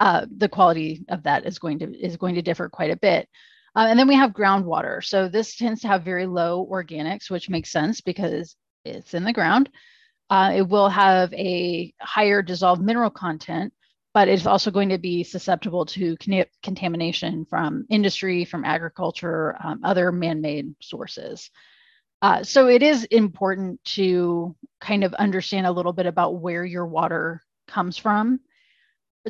uh, 0.00 0.26
the 0.36 0.48
quality 0.48 1.04
of 1.08 1.22
that 1.24 1.46
is 1.46 1.58
going 1.58 1.78
to 1.80 1.94
is 1.94 2.16
going 2.16 2.34
to 2.34 2.42
differ 2.42 2.68
quite 2.68 2.90
a 2.90 2.96
bit. 2.96 3.28
Uh, 3.76 3.86
and 3.88 3.98
then 3.98 4.08
we 4.08 4.14
have 4.14 4.32
groundwater. 4.32 5.04
So 5.04 5.28
this 5.28 5.56
tends 5.56 5.82
to 5.82 5.88
have 5.88 6.02
very 6.02 6.26
low 6.26 6.66
organics, 6.70 7.30
which 7.30 7.50
makes 7.50 7.70
sense 7.70 8.00
because 8.00 8.56
it's 8.84 9.14
in 9.14 9.24
the 9.24 9.32
ground. 9.32 9.70
Uh, 10.30 10.52
it 10.56 10.68
will 10.68 10.88
have 10.88 11.32
a 11.34 11.92
higher 12.00 12.42
dissolved 12.42 12.82
mineral 12.82 13.10
content, 13.10 13.72
but 14.14 14.28
it's 14.28 14.46
also 14.46 14.70
going 14.70 14.88
to 14.88 14.98
be 14.98 15.22
susceptible 15.22 15.86
to 15.86 16.16
con- 16.16 16.44
contamination 16.62 17.46
from 17.48 17.86
industry, 17.88 18.44
from 18.44 18.64
agriculture, 18.64 19.56
um, 19.62 19.80
other 19.84 20.12
man-made 20.12 20.74
sources. 20.82 21.50
Uh, 22.20 22.42
so 22.42 22.66
it 22.66 22.82
is 22.82 23.04
important 23.04 23.82
to 23.84 24.56
kind 24.80 25.04
of 25.04 25.14
understand 25.14 25.66
a 25.66 25.72
little 25.72 25.92
bit 25.92 26.06
about 26.06 26.40
where 26.40 26.64
your 26.64 26.86
water 26.86 27.42
comes 27.68 27.96
from 27.96 28.40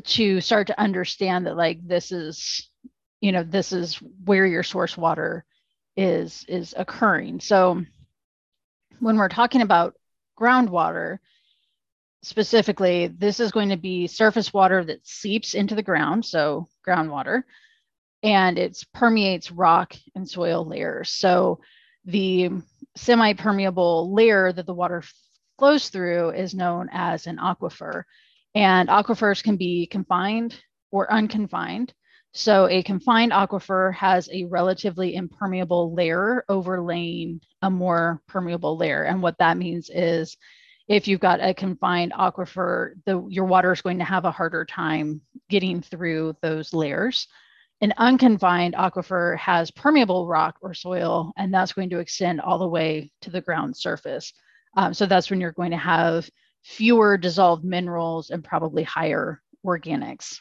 to 0.04 0.40
start 0.40 0.68
to 0.68 0.80
understand 0.80 1.46
that 1.46 1.56
like 1.56 1.86
this 1.86 2.12
is 2.12 2.70
you 3.20 3.32
know 3.32 3.42
this 3.42 3.72
is 3.72 3.94
where 4.24 4.46
your 4.46 4.62
source 4.62 4.96
water 4.96 5.44
is 5.96 6.44
is 6.48 6.74
occurring. 6.76 7.40
So 7.40 7.84
when 9.00 9.16
we're 9.16 9.28
talking 9.28 9.62
about 9.62 9.94
groundwater 10.38 11.18
specifically 12.22 13.06
this 13.06 13.38
is 13.40 13.52
going 13.52 13.68
to 13.68 13.76
be 13.76 14.06
surface 14.06 14.52
water 14.52 14.84
that 14.84 15.06
seeps 15.06 15.54
into 15.54 15.74
the 15.74 15.82
ground 15.82 16.24
so 16.24 16.68
groundwater 16.86 17.42
and 18.22 18.58
it 18.58 18.82
permeates 18.92 19.52
rock 19.52 19.94
and 20.14 20.28
soil 20.28 20.64
layers. 20.64 21.10
So 21.10 21.60
the 22.04 22.50
semi-permeable 22.96 24.12
layer 24.12 24.52
that 24.52 24.66
the 24.66 24.74
water 24.74 25.02
flows 25.58 25.88
through 25.88 26.30
is 26.30 26.54
known 26.54 26.88
as 26.92 27.26
an 27.26 27.36
aquifer 27.36 28.04
and 28.58 28.88
aquifers 28.88 29.40
can 29.42 29.56
be 29.56 29.86
confined 29.86 30.52
or 30.90 31.12
unconfined. 31.12 31.94
So 32.32 32.66
a 32.68 32.82
confined 32.82 33.32
aquifer 33.32 33.94
has 33.94 34.28
a 34.32 34.44
relatively 34.46 35.14
impermeable 35.14 35.94
layer 35.94 36.44
overlaying 36.48 37.40
a 37.62 37.70
more 37.70 38.20
permeable 38.26 38.76
layer. 38.76 39.04
And 39.04 39.22
what 39.22 39.38
that 39.38 39.56
means 39.58 39.90
is 39.94 40.36
if 40.88 41.06
you've 41.06 41.20
got 41.20 41.40
a 41.40 41.54
confined 41.54 42.12
aquifer, 42.12 42.94
the, 43.06 43.24
your 43.28 43.44
water 43.44 43.72
is 43.72 43.82
going 43.82 43.98
to 43.98 44.04
have 44.14 44.24
a 44.24 44.36
harder 44.38 44.64
time 44.64 45.20
getting 45.48 45.80
through 45.80 46.34
those 46.42 46.72
layers. 46.72 47.28
an 47.80 47.94
unconfined 47.96 48.74
aquifer 48.74 49.36
has 49.38 49.70
permeable 49.70 50.26
rock 50.26 50.56
or 50.60 50.74
soil, 50.74 51.32
and 51.36 51.54
that's 51.54 51.72
going 51.72 51.90
to 51.90 51.98
extend 51.98 52.40
all 52.40 52.58
the 52.58 52.68
way 52.68 53.10
to 53.20 53.30
the 53.30 53.40
ground 53.40 53.76
surface. 53.76 54.32
Um, 54.76 54.92
so 54.92 55.06
that's 55.06 55.30
when 55.30 55.40
you're 55.40 55.52
going 55.52 55.70
to 55.70 55.76
have 55.76 56.28
fewer 56.62 57.16
dissolved 57.16 57.64
minerals 57.64 58.30
and 58.30 58.44
probably 58.44 58.82
higher 58.82 59.40
organics 59.64 60.40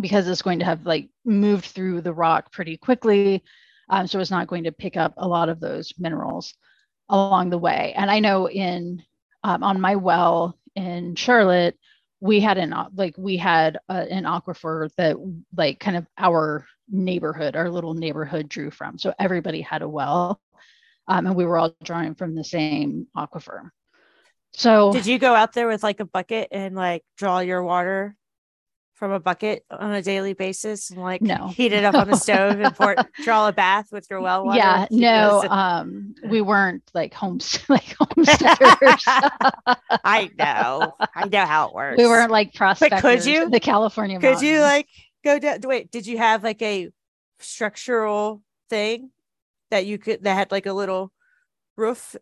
because 0.00 0.28
it's 0.28 0.42
going 0.42 0.58
to 0.58 0.64
have 0.64 0.86
like 0.86 1.08
moved 1.24 1.66
through 1.66 2.00
the 2.00 2.12
rock 2.12 2.52
pretty 2.52 2.76
quickly. 2.76 3.42
Um, 3.88 4.06
so 4.06 4.18
it's 4.18 4.30
not 4.30 4.48
going 4.48 4.64
to 4.64 4.72
pick 4.72 4.96
up 4.96 5.14
a 5.16 5.28
lot 5.28 5.48
of 5.48 5.60
those 5.60 5.92
minerals 5.98 6.54
along 7.08 7.50
the 7.50 7.58
way. 7.58 7.92
And 7.96 8.10
I 8.10 8.20
know 8.20 8.48
in 8.48 9.02
um, 9.42 9.62
on 9.62 9.80
my 9.80 9.96
well 9.96 10.58
in 10.74 11.14
Charlotte, 11.14 11.78
we 12.20 12.40
had 12.40 12.56
an 12.56 12.74
like 12.94 13.14
we 13.18 13.36
had 13.36 13.78
a, 13.88 14.10
an 14.10 14.24
aquifer 14.24 14.88
that 14.96 15.16
like 15.56 15.78
kind 15.78 15.96
of 15.96 16.06
our 16.16 16.66
neighborhood, 16.90 17.56
our 17.56 17.70
little 17.70 17.94
neighborhood 17.94 18.48
drew 18.48 18.70
from. 18.70 18.98
So 18.98 19.12
everybody 19.18 19.60
had 19.60 19.82
a 19.82 19.88
well, 19.88 20.40
um, 21.06 21.26
and 21.26 21.36
we 21.36 21.44
were 21.44 21.58
all 21.58 21.76
drawing 21.84 22.14
from 22.14 22.34
the 22.34 22.44
same 22.44 23.06
aquifer. 23.16 23.70
So 24.56 24.92
did 24.92 25.06
you 25.06 25.18
go 25.18 25.34
out 25.34 25.52
there 25.52 25.66
with 25.66 25.82
like 25.82 26.00
a 26.00 26.04
bucket 26.04 26.48
and 26.50 26.74
like 26.74 27.02
draw 27.16 27.40
your 27.40 27.62
water 27.62 28.16
from 28.94 29.10
a 29.10 29.18
bucket 29.18 29.64
on 29.70 29.92
a 29.92 30.00
daily 30.00 30.32
basis 30.32 30.90
and 30.90 31.00
like 31.02 31.20
no. 31.20 31.48
heat 31.48 31.72
it 31.72 31.84
up 31.84 31.94
on 31.94 32.08
the 32.08 32.16
stove 32.16 32.60
and 32.60 32.74
pour 32.74 32.94
draw 33.24 33.48
a 33.48 33.52
bath 33.52 33.88
with 33.90 34.06
your 34.08 34.20
well 34.20 34.46
water? 34.46 34.58
Yeah, 34.58 34.86
no, 34.90 35.44
um, 35.48 36.14
we 36.28 36.40
weren't 36.40 36.88
like 36.94 37.12
homes 37.12 37.58
like 37.68 37.96
homesteaders. 37.98 39.02
I 40.04 40.30
know, 40.38 40.94
I 41.14 41.26
know 41.26 41.44
how 41.44 41.68
it 41.68 41.74
works. 41.74 41.98
We 41.98 42.06
weren't 42.06 42.30
like 42.30 42.54
prospectors. 42.54 43.02
But 43.02 43.08
could 43.08 43.26
you 43.26 43.50
the 43.50 43.60
California? 43.60 44.18
Could 44.18 44.24
mountains. 44.24 44.42
you 44.44 44.60
like 44.60 44.88
go 45.24 45.38
down? 45.38 45.58
Wait, 45.64 45.90
did 45.90 46.06
you 46.06 46.18
have 46.18 46.44
like 46.44 46.62
a 46.62 46.90
structural 47.40 48.42
thing 48.70 49.10
that 49.70 49.86
you 49.86 49.98
could 49.98 50.22
that 50.22 50.34
had 50.34 50.52
like 50.52 50.66
a 50.66 50.72
little 50.72 51.12
roof 51.76 52.14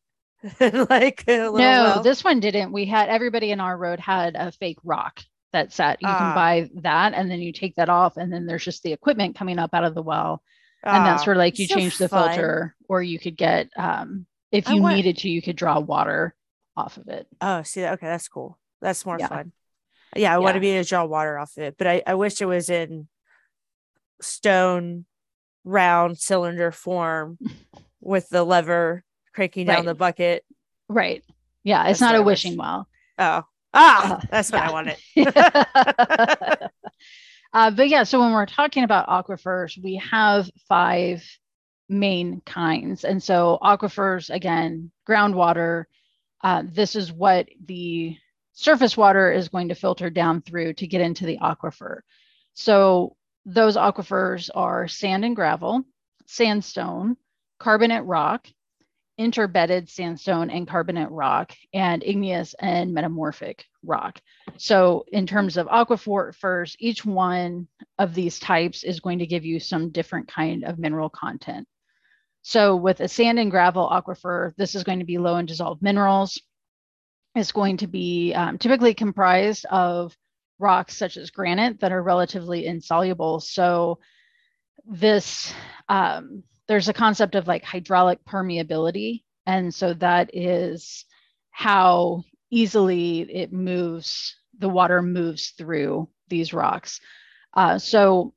like 0.90 1.24
no 1.28 1.52
well? 1.52 2.02
this 2.02 2.24
one 2.24 2.40
didn't 2.40 2.72
we 2.72 2.84
had 2.84 3.08
everybody 3.08 3.50
in 3.52 3.60
our 3.60 3.76
road 3.76 4.00
had 4.00 4.34
a 4.36 4.50
fake 4.52 4.78
rock 4.82 5.20
that 5.52 5.72
set 5.72 6.00
you 6.00 6.08
can 6.08 6.16
Ah. 6.16 6.34
buy 6.34 6.68
that 6.82 7.14
and 7.14 7.30
then 7.30 7.40
you 7.40 7.52
take 7.52 7.74
that 7.76 7.88
off 7.88 8.16
and 8.16 8.32
then 8.32 8.46
there's 8.46 8.64
just 8.64 8.82
the 8.82 8.92
equipment 8.92 9.36
coming 9.36 9.58
up 9.58 9.70
out 9.74 9.84
of 9.84 9.94
the 9.94 10.02
well 10.02 10.42
and 10.82 11.06
that's 11.06 11.22
Ah, 11.22 11.26
where 11.26 11.36
like 11.36 11.58
you 11.58 11.66
so 11.66 11.74
change 11.76 11.98
the 11.98 12.08
fun. 12.08 12.28
filter 12.30 12.74
or 12.88 13.02
you 13.02 13.18
could 13.18 13.36
get 13.36 13.68
um 13.76 14.26
if 14.50 14.68
you 14.68 14.82
want- 14.82 14.96
needed 14.96 15.18
to 15.18 15.28
you 15.28 15.40
could 15.42 15.56
draw 15.56 15.78
water 15.78 16.34
off 16.76 16.96
of 16.96 17.06
it 17.08 17.26
Oh, 17.40 17.62
see, 17.62 17.82
that 17.82 17.94
okay, 17.94 18.06
that's 18.06 18.28
cool. 18.28 18.58
That's 18.80 19.04
more 19.06 19.18
Yeah. 19.18 19.28
fun. 19.28 19.52
Yeah, 20.16 20.34
I 20.34 20.38
want 20.38 20.54
to 20.54 20.60
be 20.60 20.70
able 20.70 20.84
to 20.84 20.88
draw 20.88 21.04
water 21.04 21.38
off 21.38 21.56
of 21.56 21.62
it, 21.62 21.76
but 21.78 21.86
I, 21.86 22.02
I 22.06 22.14
wish 22.14 22.40
it 22.40 22.46
was 22.46 22.68
in 22.70 23.08
stone 24.20 25.04
round 25.64 26.18
cylinder 26.18 26.72
form 26.72 27.38
with 28.00 28.28
the 28.28 28.42
lever 28.44 29.04
cranking 29.34 29.66
down 29.66 29.76
Right. 29.76 29.86
the 29.86 29.94
bucket. 29.94 30.44
right 30.88 31.22
yeah 31.64 31.82
That's 31.84 31.92
it's 31.92 32.00
not 32.00 32.14
a 32.14 32.18
a 32.18 32.20
I 32.20 32.24
wish. 32.24 32.44
wishing 32.44 32.58
well 32.58 32.86
Oh, 33.18 33.42
ah, 33.74 34.16
Uh, 34.16 34.20
that's 34.30 34.50
what 34.50 34.62
yeah. 34.62 34.68
I 34.68 34.72
wanted. 34.72 34.96
uh, 37.52 37.70
but 37.70 37.88
yeah, 37.88 38.02
so 38.04 38.20
when 38.20 38.32
we're 38.32 38.46
talking 38.46 38.84
about 38.84 39.08
aquifers, 39.08 39.80
we 39.82 39.96
have 39.96 40.50
five 40.68 41.22
main 41.88 42.40
kinds. 42.46 43.04
And 43.04 43.22
so 43.22 43.58
aquifers, 43.62 44.30
again, 44.34 44.90
groundwater, 45.08 45.84
uh, 46.42 46.62
this 46.66 46.96
is 46.96 47.12
what 47.12 47.48
the 47.66 48.16
surface 48.54 48.96
water 48.96 49.30
is 49.30 49.48
going 49.48 49.68
to 49.68 49.74
filter 49.74 50.08
down 50.10 50.40
through 50.42 50.72
to 50.74 50.86
get 50.86 51.00
into 51.02 51.26
the 51.26 51.38
aquifer. 51.38 52.00
So 52.54 53.16
those 53.44 53.76
aquifers 53.76 54.48
are 54.54 54.88
sand 54.88 55.24
and 55.24 55.36
gravel, 55.36 55.84
sandstone, 56.26 57.16
carbonate 57.58 58.04
rock, 58.04 58.46
interbedded 59.18 59.88
sandstone 59.88 60.50
and 60.50 60.66
carbonate 60.66 61.10
rock, 61.10 61.52
and 61.74 62.02
igneous 62.02 62.54
and 62.58 62.94
metamorphic 62.94 63.64
rock. 63.84 64.20
So, 64.56 65.04
in 65.12 65.26
terms 65.26 65.56
of 65.56 65.66
aquifers, 65.66 66.74
each 66.78 67.04
one 67.04 67.68
of 67.98 68.14
these 68.14 68.38
types 68.38 68.84
is 68.84 69.00
going 69.00 69.18
to 69.18 69.26
give 69.26 69.44
you 69.44 69.60
some 69.60 69.90
different 69.90 70.28
kind 70.28 70.64
of 70.64 70.78
mineral 70.78 71.10
content. 71.10 71.68
So, 72.42 72.76
with 72.76 73.00
a 73.00 73.08
sand 73.08 73.38
and 73.38 73.50
gravel 73.50 73.88
aquifer, 73.88 74.54
this 74.56 74.74
is 74.74 74.84
going 74.84 74.98
to 75.00 75.04
be 75.04 75.18
low 75.18 75.36
in 75.36 75.46
dissolved 75.46 75.82
minerals. 75.82 76.40
It's 77.34 77.52
going 77.52 77.78
to 77.78 77.86
be 77.86 78.34
um, 78.34 78.58
typically 78.58 78.94
comprised 78.94 79.64
of 79.66 80.16
rocks 80.58 80.96
such 80.96 81.16
as 81.16 81.30
granite 81.30 81.80
that 81.80 81.92
are 81.92 82.02
relatively 82.02 82.66
insoluble. 82.66 83.40
So, 83.40 83.98
this 84.86 85.52
um, 85.88 86.42
there's 86.72 86.88
a 86.88 86.94
concept 86.94 87.34
of 87.34 87.46
like 87.46 87.62
hydraulic 87.62 88.24
permeability, 88.24 89.24
and 89.44 89.74
so 89.74 89.92
that 89.92 90.30
is 90.32 91.04
how 91.50 92.24
easily 92.50 93.20
it 93.30 93.52
moves 93.52 94.34
the 94.58 94.70
water 94.70 95.02
moves 95.02 95.50
through 95.50 96.08
these 96.28 96.54
rocks. 96.54 96.98
Uh, 97.52 97.78
so 97.78 98.32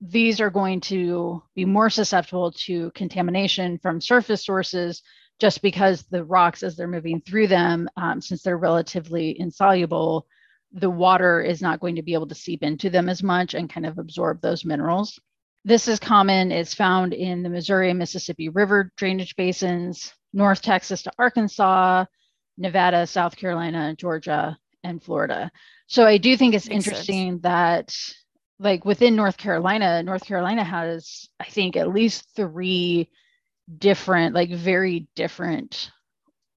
these 0.00 0.40
are 0.40 0.50
going 0.50 0.80
to 0.80 1.40
be 1.54 1.64
more 1.64 1.88
susceptible 1.88 2.50
to 2.50 2.90
contamination 2.96 3.78
from 3.78 4.00
surface 4.00 4.44
sources 4.44 5.00
just 5.38 5.62
because 5.62 6.02
the 6.02 6.24
rocks 6.24 6.64
as 6.64 6.74
they're 6.74 6.88
moving 6.88 7.20
through 7.20 7.46
them 7.46 7.88
um, 7.96 8.20
since 8.20 8.42
they're 8.42 8.58
relatively 8.58 9.38
insoluble 9.38 10.26
the 10.72 10.90
water 10.90 11.40
is 11.40 11.62
not 11.62 11.78
going 11.78 11.94
to 11.94 12.02
be 12.02 12.12
able 12.12 12.26
to 12.26 12.34
seep 12.34 12.64
into 12.64 12.90
them 12.90 13.08
as 13.08 13.22
much 13.22 13.54
and 13.54 13.70
kind 13.70 13.86
of 13.86 13.98
absorb 13.98 14.40
those 14.40 14.64
minerals 14.64 15.20
this 15.66 15.86
is 15.86 15.98
common 16.00 16.50
it's 16.50 16.72
found 16.72 17.12
in 17.12 17.42
the 17.42 17.50
missouri 17.50 17.90
and 17.90 17.98
mississippi 17.98 18.48
river 18.48 18.90
drainage 18.96 19.36
basins 19.36 20.14
north 20.32 20.62
texas 20.62 21.02
to 21.02 21.12
arkansas 21.18 22.04
Nevada, 22.58 23.06
South 23.06 23.36
Carolina, 23.36 23.94
Georgia, 23.96 24.56
and 24.82 25.02
Florida. 25.02 25.50
So 25.88 26.06
I 26.06 26.18
do 26.18 26.36
think 26.36 26.54
it's 26.54 26.68
Makes 26.68 26.86
interesting 26.88 27.38
that 27.40 27.94
like 28.58 28.84
within 28.84 29.14
North 29.14 29.36
Carolina, 29.36 30.02
North 30.02 30.24
Carolina 30.24 30.64
has 30.64 31.28
I 31.38 31.44
think 31.44 31.76
at 31.76 31.92
least 31.92 32.26
3 32.34 33.08
different 33.78 34.34
like 34.34 34.50
very 34.50 35.08
different 35.14 35.90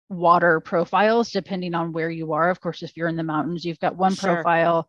water 0.10 0.60
profiles 0.60 1.32
depending 1.32 1.76
on 1.76 1.92
where 1.92 2.10
you 2.10 2.34
are. 2.34 2.50
Of 2.50 2.62
course, 2.62 2.82
if 2.82 2.96
you're 2.96 3.10
in 3.10 3.18
the 3.18 3.24
mountains, 3.24 3.66
you've 3.66 3.80
got 3.80 3.98
one 3.98 4.16
Sure. 4.16 4.36
profile. 4.36 4.88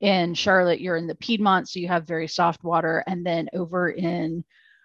In 0.00 0.34
Charlotte, 0.34 0.80
you're 0.80 0.96
in 0.96 1.06
the 1.06 1.14
Piedmont, 1.14 1.68
so 1.68 1.78
you 1.78 1.88
have 1.88 2.06
very 2.06 2.26
soft 2.26 2.64
water. 2.64 3.04
And 3.06 3.24
then 3.24 3.48
over 3.52 3.90
in, 3.90 4.44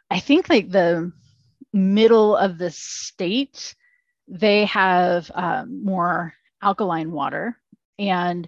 I 0.09 0.19
think 0.19 0.49
like 0.49 0.69
the 0.69 1.11
middle 1.71 2.35
of 2.35 2.57
the 2.57 2.71
state, 2.71 3.75
they 4.27 4.65
have 4.65 5.31
um, 5.33 5.83
more 5.83 6.33
alkaline 6.61 7.11
water. 7.11 7.57
And 7.97 8.47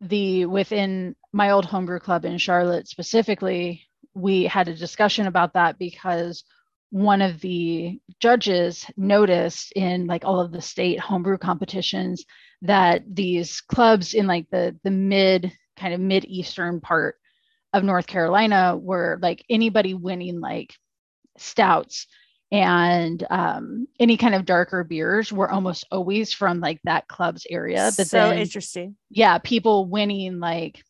the 0.00 0.46
within 0.46 1.14
my 1.32 1.50
old 1.50 1.64
homebrew 1.64 2.00
club 2.00 2.24
in 2.24 2.38
Charlotte 2.38 2.88
specifically, 2.88 3.82
we 4.14 4.44
had 4.44 4.68
a 4.68 4.74
discussion 4.74 5.26
about 5.26 5.54
that 5.54 5.78
because 5.78 6.44
one 6.90 7.22
of 7.22 7.40
the 7.40 8.00
judges 8.18 8.84
noticed 8.96 9.72
in 9.72 10.06
like 10.06 10.24
all 10.24 10.40
of 10.40 10.50
the 10.50 10.60
state 10.60 10.98
homebrew 10.98 11.38
competitions 11.38 12.24
that 12.62 13.02
these 13.08 13.60
clubs 13.60 14.12
in 14.14 14.26
like 14.26 14.50
the 14.50 14.76
the 14.82 14.90
mid 14.90 15.52
kind 15.80 15.94
of 15.94 16.00
mid 16.00 16.24
eastern 16.26 16.80
part 16.80 17.16
of 17.72 17.84
North 17.84 18.06
Carolina 18.06 18.76
were 18.76 19.18
like 19.22 19.44
anybody 19.48 19.94
winning 19.94 20.40
like 20.40 20.74
stouts 21.38 22.06
and 22.52 23.24
um, 23.30 23.86
any 23.98 24.16
kind 24.16 24.34
of 24.34 24.44
darker 24.44 24.82
beers 24.84 25.32
were 25.32 25.50
almost 25.50 25.86
always 25.90 26.32
from 26.32 26.60
like 26.60 26.80
that 26.84 27.06
club's 27.08 27.46
area. 27.48 27.92
But 27.96 28.06
so 28.08 28.18
then, 28.18 28.38
interesting. 28.38 28.96
yeah, 29.08 29.38
people 29.38 29.86
winning 29.86 30.40
like, 30.40 30.82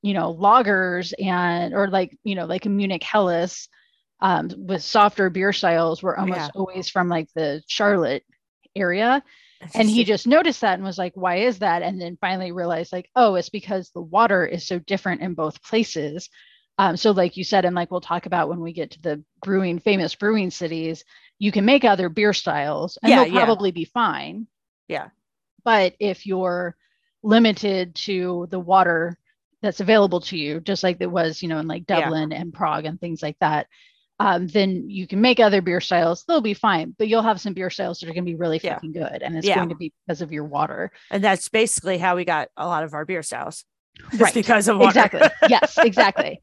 you 0.00 0.14
know, 0.14 0.34
lagers 0.34 1.12
and 1.22 1.74
or 1.74 1.88
like 1.88 2.18
you 2.24 2.34
know 2.34 2.46
like 2.46 2.66
a 2.66 2.70
Munich 2.70 3.02
Helles 3.02 3.68
um, 4.20 4.50
with 4.56 4.82
softer 4.82 5.28
beer 5.30 5.52
styles 5.52 6.02
were 6.02 6.18
almost 6.18 6.40
Yeah. 6.40 6.48
always 6.54 6.88
from 6.88 7.08
like 7.08 7.28
the 7.34 7.62
Charlotte 7.66 8.24
area. 8.74 9.22
And 9.74 9.88
he 9.88 10.04
just 10.04 10.26
noticed 10.26 10.60
that 10.62 10.74
and 10.74 10.84
was 10.84 10.98
like, 10.98 11.12
why 11.14 11.36
is 11.36 11.58
that? 11.60 11.82
And 11.82 12.00
then 12.00 12.18
finally 12.20 12.52
realized, 12.52 12.92
like, 12.92 13.08
oh, 13.16 13.36
it's 13.36 13.48
because 13.48 13.90
the 13.90 14.00
water 14.00 14.44
is 14.46 14.66
so 14.66 14.78
different 14.78 15.20
in 15.22 15.34
both 15.34 15.62
places. 15.62 16.28
Um, 16.78 16.96
so, 16.96 17.10
like 17.12 17.36
you 17.36 17.44
said, 17.44 17.64
and 17.64 17.76
like 17.76 17.90
we'll 17.90 18.00
talk 18.00 18.26
about 18.26 18.48
when 18.48 18.60
we 18.60 18.72
get 18.72 18.92
to 18.92 19.02
the 19.02 19.22
brewing, 19.42 19.78
famous 19.78 20.14
brewing 20.14 20.50
cities, 20.50 21.04
you 21.38 21.52
can 21.52 21.64
make 21.64 21.84
other 21.84 22.08
beer 22.08 22.32
styles 22.32 22.98
and 23.02 23.10
Yeah, 23.10 23.24
they'll 23.24 23.34
yeah. 23.34 23.44
probably 23.44 23.70
be 23.72 23.84
fine. 23.84 24.46
Yeah. 24.88 25.08
But 25.64 25.94
if 26.00 26.26
you're 26.26 26.76
limited 27.22 27.94
to 27.94 28.48
the 28.50 28.58
water 28.60 29.18
that's 29.60 29.80
available 29.80 30.20
to 30.22 30.36
you, 30.36 30.60
just 30.60 30.82
like 30.82 30.96
it 31.00 31.10
was, 31.10 31.42
you 31.42 31.48
know, 31.48 31.58
in 31.58 31.68
like 31.68 31.84
Yeah. 31.88 32.00
Dublin 32.00 32.32
and 32.32 32.52
Prague 32.52 32.84
and 32.84 33.00
things 33.00 33.22
like 33.22 33.36
that, 33.40 33.68
um, 34.22 34.46
then 34.46 34.88
you 34.88 35.08
can 35.08 35.20
make 35.20 35.40
other 35.40 35.60
beer 35.60 35.80
styles. 35.80 36.24
They'll 36.28 36.40
be 36.40 36.54
fine, 36.54 36.94
but 36.96 37.08
you'll 37.08 37.22
have 37.22 37.40
some 37.40 37.54
beer 37.54 37.70
styles 37.70 37.98
that 37.98 38.08
are 38.08 38.12
going 38.12 38.24
to 38.24 38.30
be 38.30 38.36
really 38.36 38.60
Yeah. 38.62 38.74
fucking 38.74 38.92
good. 38.92 39.20
And 39.22 39.36
it's 39.36 39.46
Yeah. 39.46 39.56
going 39.56 39.70
to 39.70 39.74
be 39.74 39.92
because 40.06 40.22
of 40.22 40.30
your 40.30 40.44
water. 40.44 40.92
and 41.10 41.24
that's 41.24 41.48
basically 41.48 41.98
how 41.98 42.14
we 42.14 42.24
got 42.24 42.48
a 42.56 42.66
lot 42.66 42.84
of 42.84 42.94
our 42.94 43.04
beer 43.04 43.22
styles. 43.24 43.64
Right. 44.18 44.32
because 44.32 44.68
of 44.68 44.78
water. 44.78 44.88
Exactly. 45.00 45.20
yes, 45.48 45.76
exactly. 45.78 46.40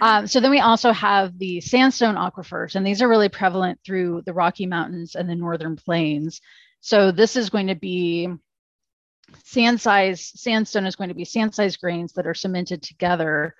Um, 0.00 0.26
so 0.26 0.40
then 0.40 0.50
we 0.50 0.60
also 0.60 0.92
have 0.92 1.38
the 1.38 1.60
sandstone 1.60 2.16
aquifers, 2.16 2.74
and 2.76 2.86
these 2.86 3.00
are 3.02 3.08
really 3.08 3.28
prevalent 3.28 3.78
through 3.84 4.22
the 4.26 4.32
Rocky 4.34 4.66
Mountains 4.66 5.14
and 5.14 5.28
the 5.28 5.34
Northern 5.34 5.74
Plains. 5.76 6.40
So 6.80 7.10
this 7.12 7.34
is 7.36 7.50
going 7.50 7.68
to 7.68 7.74
be 7.74 8.28
sand 9.44 9.80
size, 9.80 10.32
sandstone 10.34 10.86
is 10.86 10.96
going 10.96 11.08
to 11.08 11.14
be 11.14 11.24
sand 11.24 11.54
size 11.54 11.76
grains 11.76 12.12
that 12.14 12.26
are 12.26 12.34
cemented 12.34 12.82
together. 12.82 13.54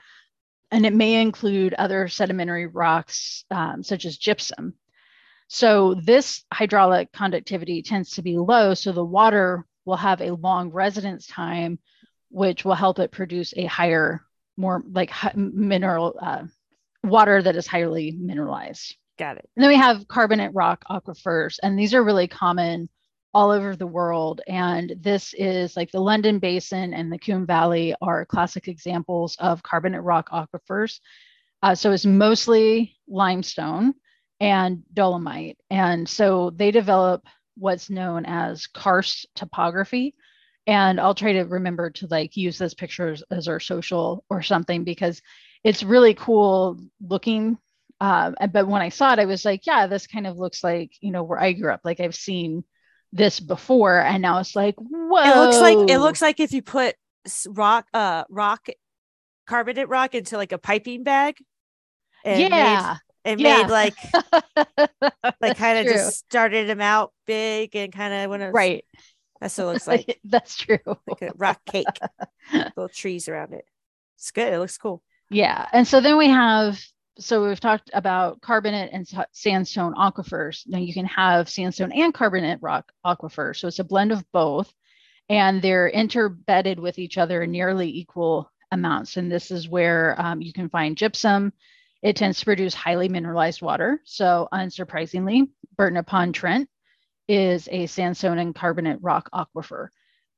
And 0.72 0.85
it 0.85 0.94
may 0.94 1.20
include 1.20 1.74
other 1.74 2.08
sedimentary 2.08 2.66
rocks, 2.66 3.44
um, 3.50 3.82
such 3.82 4.06
as 4.06 4.16
gypsum. 4.16 4.74
So 5.48 5.94
this 6.02 6.44
hydraulic 6.52 7.12
conductivity 7.12 7.82
tends 7.82 8.12
to 8.12 8.22
be 8.22 8.38
low, 8.38 8.72
so 8.72 8.90
the 8.90 9.04
water 9.04 9.66
will 9.85 9.96
have 9.96 10.22
a 10.22 10.35
long 10.35 10.70
residence 10.70 11.26
time, 11.26 11.78
which 12.30 12.64
will 12.64 12.74
help 12.74 12.98
it 12.98 13.12
produce 13.12 13.52
a 13.54 13.66
higher, 13.66 14.24
more 14.56 14.82
like 14.90 15.12
mineral 15.37 16.18
uh, 16.18 16.44
water 17.04 17.42
that 17.42 17.54
is 17.54 17.66
highly 17.66 18.12
mineralized. 18.12 18.96
Got 19.18 19.37
it. 19.37 19.48
And 19.54 19.62
then 19.62 19.68
we 19.68 19.76
have 19.76 20.08
carbonate 20.08 20.54
rock 20.54 20.85
aquifers, 20.90 21.58
and 21.62 21.78
these 21.78 21.92
are 21.92 22.02
really 22.02 22.28
common 22.28 22.88
all 23.34 23.50
over 23.50 23.74
the 23.74 23.86
world. 23.86 24.40
And 24.46 24.94
this 25.00 25.34
is 25.34 25.76
like 25.76 25.90
the 25.90 26.00
London 26.00 26.38
Basin 26.38 26.92
and 26.92 27.10
the 27.10 27.18
Coombe 27.18 27.46
Valley 27.46 27.94
are 28.02 28.26
classic 28.26 28.68
examples 28.68 29.36
of 29.38 29.62
carbonate 29.62 30.02
rock 30.02 30.30
aquifers. 30.30 31.00
Uh, 31.62 31.74
so 31.74 31.92
it's 31.92 32.04
mostly 32.04 32.96
limestone 33.08 33.94
and 34.40 34.82
dolomite. 34.92 35.56
And 35.70 36.08
so 36.08 36.50
they 36.50 36.70
develop 36.70 37.24
what's 37.56 37.88
known 37.88 38.26
as 38.26 38.66
karst 38.66 39.26
topography. 39.34 40.14
And 40.66 41.00
I'll 41.00 41.14
try 41.14 41.32
to 41.34 41.44
remember 41.44 41.90
to 41.90 42.06
like 42.08 42.36
use 42.36 42.58
this 42.58 42.74
picture 42.74 43.08
as, 43.08 43.22
as 43.30 43.48
our 43.48 43.60
social 43.60 44.24
or 44.28 44.42
something 44.42 44.84
because 44.84 45.22
it's 45.64 45.82
really 45.82 46.14
cool 46.14 46.78
looking. 47.00 47.58
Uh, 48.00 48.32
but 48.52 48.66
when 48.66 48.82
I 48.82 48.88
saw 48.88 49.12
it, 49.12 49.20
I 49.20 49.24
was 49.24 49.44
like, 49.44 49.66
yeah, 49.66 49.86
this 49.86 50.06
kind 50.06 50.26
of 50.26 50.36
looks 50.36 50.64
like, 50.64 50.90
you 51.00 51.12
know, 51.12 51.22
where 51.22 51.40
I 51.40 51.52
grew 51.52 51.72
up. 51.72 51.80
Like 51.84 52.00
I've 52.00 52.14
seen 52.14 52.64
this 53.12 53.40
before 53.40 54.01
and 54.01 54.22
now 54.22 54.38
it's 54.38 54.57
like 54.57 54.75
whoa 54.79 55.22
it 55.22 55.37
looks 55.37 55.59
like 55.59 55.90
it 55.90 55.98
looks 55.98 56.22
like 56.22 56.40
if 56.40 56.53
you 56.53 56.62
put 56.62 56.94
rock 57.48 57.87
uh 57.92 58.25
rock 58.31 58.68
carbonate 59.46 59.88
rock 59.88 60.14
into 60.14 60.37
like 60.37 60.53
a 60.53 60.59
piping 60.59 61.03
bag 61.03 61.37
and 62.25 62.40
yeah. 62.40 62.96
made, 63.25 63.31
and 63.33 63.40
yeah. 63.40 63.59
made 63.59 63.70
like 63.70 63.94
like 65.40 65.57
kind 65.57 65.79
of 65.79 65.87
just 65.87 66.18
started 66.18 66.68
them 66.68 66.81
out 66.81 67.12
big 67.27 67.75
and 67.77 67.92
kind 67.92 68.14
of 68.14 68.31
when 68.31 68.40
it 68.40 68.51
right. 68.51 68.85
That's 69.40 69.59
what 69.59 69.64
it 69.64 69.72
looks 69.72 69.88
like. 69.88 70.20
That's 70.25 70.57
true. 70.57 70.79
Like 70.87 71.22
a 71.22 71.33
rock 71.37 71.61
cake. 71.66 71.87
Little 72.53 72.88
trees 72.88 73.29
around 73.29 73.53
it. 73.55 73.64
It's 74.16 74.31
good. 74.31 74.53
It 74.53 74.59
looks 74.59 74.79
cool. 74.79 75.03
Yeah. 75.31 75.66
And 75.72 75.87
so 75.87 76.01
then 76.01 76.16
we 76.16 76.29
have 76.29 76.81
so 77.18 77.46
we've 77.46 77.61
talked 77.61 77.90
about 77.92 78.40
carbonate 78.40 78.90
and 78.92 79.07
sandstone 79.33 79.94
aquifers. 79.94 80.62
Now 80.66 80.79
you 80.79 80.94
can 80.94 81.07
have 81.07 81.48
sandstone 81.48 81.92
and 81.92 82.14
carbonate 82.14 82.59
rock 82.62 82.90
aquifers. 83.05 83.57
So 83.57 83.68
it's 83.68 83.79
a 83.79 83.85
blend 83.85 84.12
of 84.12 84.25
both, 84.33 84.72
and 85.29 85.61
they're 85.61 85.90
interbedded 85.90 86.79
with 86.79 86.98
each 86.98 87.18
other 87.18 87.42
in 87.42 87.51
nearly 87.51 87.88
equal 87.88 88.51
amounts. 88.70 89.16
And 89.16 89.31
this 89.31 89.51
is 89.51 89.68
where 89.68 90.20
um, 90.20 90.40
you 90.40 90.53
can 90.53 90.68
find 90.68 90.96
gypsum. 90.96 91.53
It 92.03 92.16
tends 92.16 92.38
to 92.40 92.44
produce 92.44 92.75
highly 92.75 93.09
mineralized 93.09 93.62
water. 93.62 94.01
So 94.05 94.48
unsurprisingly, 94.53 95.48
Burton 95.77 95.98
upon 95.98 96.33
Trent 96.33 96.68
is 97.29 97.68
a 97.70 97.87
sandstone 97.87 98.38
and 98.38 98.55
carbonate 98.55 98.98
rock 99.03 99.29
aquifer. 99.33 99.88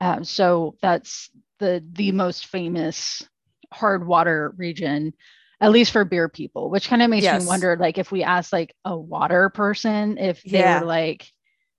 Um, 0.01 0.25
so 0.25 0.77
that's 0.83 1.31
the 1.61 1.85
the 1.93 2.13
most 2.13 2.47
famous 2.47 3.27
hard 3.73 4.07
water 4.07 4.53
region 4.57 5.15
at 5.65 5.71
least 5.71 5.93
for 5.93 6.05
beer 6.05 6.29
people, 6.29 6.71
which 6.71 6.89
kind 6.89 7.01
of 7.01 7.09
makes 7.09 7.25
yes. 7.25 7.43
me 7.43 7.49
wonder 7.49 7.77
like 7.77 7.97
if 7.97 8.13
we 8.13 8.23
ask 8.23 8.53
like 8.53 8.75
a 8.85 8.97
water 8.97 9.49
person, 9.49 10.19
if 10.19 10.43
they 10.43 10.59
yeah. 10.59 10.81
were 10.81 10.87
like, 10.87 11.27